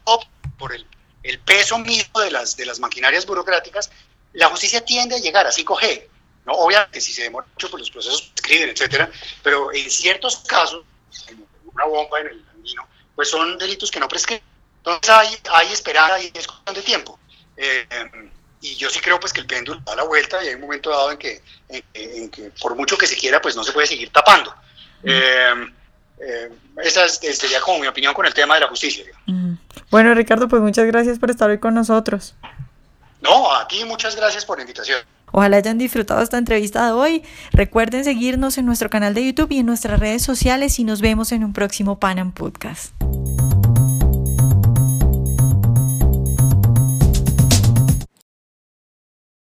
por 0.57 0.73
el, 0.73 0.85
el, 1.23 1.39
peso 1.39 1.77
mismo 1.77 2.19
de 2.21 2.31
las, 2.31 2.55
de 2.55 2.65
las 2.65 2.79
maquinarias 2.79 3.25
burocráticas, 3.25 3.91
la 4.33 4.47
justicia 4.47 4.83
tiende 4.83 5.15
a 5.15 5.19
llegar 5.19 5.47
a 5.47 5.51
5G. 5.51 6.07
¿no? 6.45 6.53
Obviamente, 6.53 7.01
si 7.01 7.11
se 7.11 7.23
demora 7.23 7.47
mucho, 7.47 7.69
pues 7.69 7.81
los 7.81 7.91
procesos 7.91 8.31
escriben, 8.35 8.69
etcétera, 8.69 9.11
pero 9.43 9.73
en 9.73 9.89
ciertos 9.89 10.37
casos, 10.47 10.85
una 11.65 11.85
bomba 11.85 12.19
en 12.21 12.27
el 12.27 12.45
andino, 12.53 12.87
pues 13.15 13.29
son 13.29 13.57
delitos 13.57 13.91
que 13.91 13.99
no 13.99 14.07
prescriben. 14.07 14.43
Entonces 14.77 15.09
hay, 15.09 15.37
hay 15.51 15.71
esperanza 15.73 16.21
y 16.21 16.31
es 16.33 16.47
cuestión 16.47 16.75
de 16.75 16.81
tiempo. 16.81 17.19
Eh, 17.57 17.85
y 18.61 18.75
yo 18.75 18.89
sí 18.89 18.99
creo 18.99 19.19
pues 19.19 19.31
que 19.31 19.41
el 19.41 19.47
péndulo 19.47 19.81
da 19.85 19.95
la 19.95 20.03
vuelta 20.03 20.43
y 20.43 20.47
hay 20.49 20.55
un 20.55 20.61
momento 20.61 20.89
dado 20.89 21.11
en 21.11 21.17
que, 21.17 21.41
en, 21.69 22.29
que 22.29 22.51
por 22.61 22.75
mucho 22.75 22.97
que 22.97 23.07
se 23.07 23.15
quiera 23.15 23.41
pues 23.41 23.55
no 23.55 23.63
se 23.63 23.71
puede 23.71 23.87
seguir 23.87 24.09
tapando. 24.11 24.53
Eh, 25.03 25.71
eh, 26.19 26.51
esa 26.83 27.07
sería 27.07 27.61
como 27.61 27.79
mi 27.79 27.87
opinión 27.87 28.13
con 28.13 28.25
el 28.25 28.33
tema 28.33 28.55
de 28.55 28.61
la 28.61 28.67
justicia. 28.67 29.05
Bueno 29.89 30.13
Ricardo, 30.13 30.47
pues 30.47 30.61
muchas 30.61 30.85
gracias 30.85 31.19
por 31.19 31.29
estar 31.29 31.49
hoy 31.49 31.59
con 31.59 31.73
nosotros. 31.73 32.35
No, 33.21 33.53
a 33.53 33.67
ti 33.67 33.83
muchas 33.85 34.15
gracias 34.15 34.45
por 34.45 34.57
la 34.57 34.63
invitación. 34.63 34.99
Ojalá 35.31 35.57
hayan 35.57 35.77
disfrutado 35.77 36.21
esta 36.21 36.37
entrevista 36.37 36.85
de 36.85 36.91
hoy. 36.91 37.23
Recuerden 37.51 38.03
seguirnos 38.03 38.57
en 38.57 38.65
nuestro 38.65 38.89
canal 38.89 39.13
de 39.13 39.25
YouTube 39.25 39.51
y 39.51 39.59
en 39.59 39.65
nuestras 39.65 39.99
redes 39.99 40.23
sociales 40.23 40.79
y 40.79 40.83
nos 40.83 41.01
vemos 41.01 41.31
en 41.31 41.43
un 41.43 41.53
próximo 41.53 41.99
Panam 41.99 42.31
Podcast. 42.31 42.98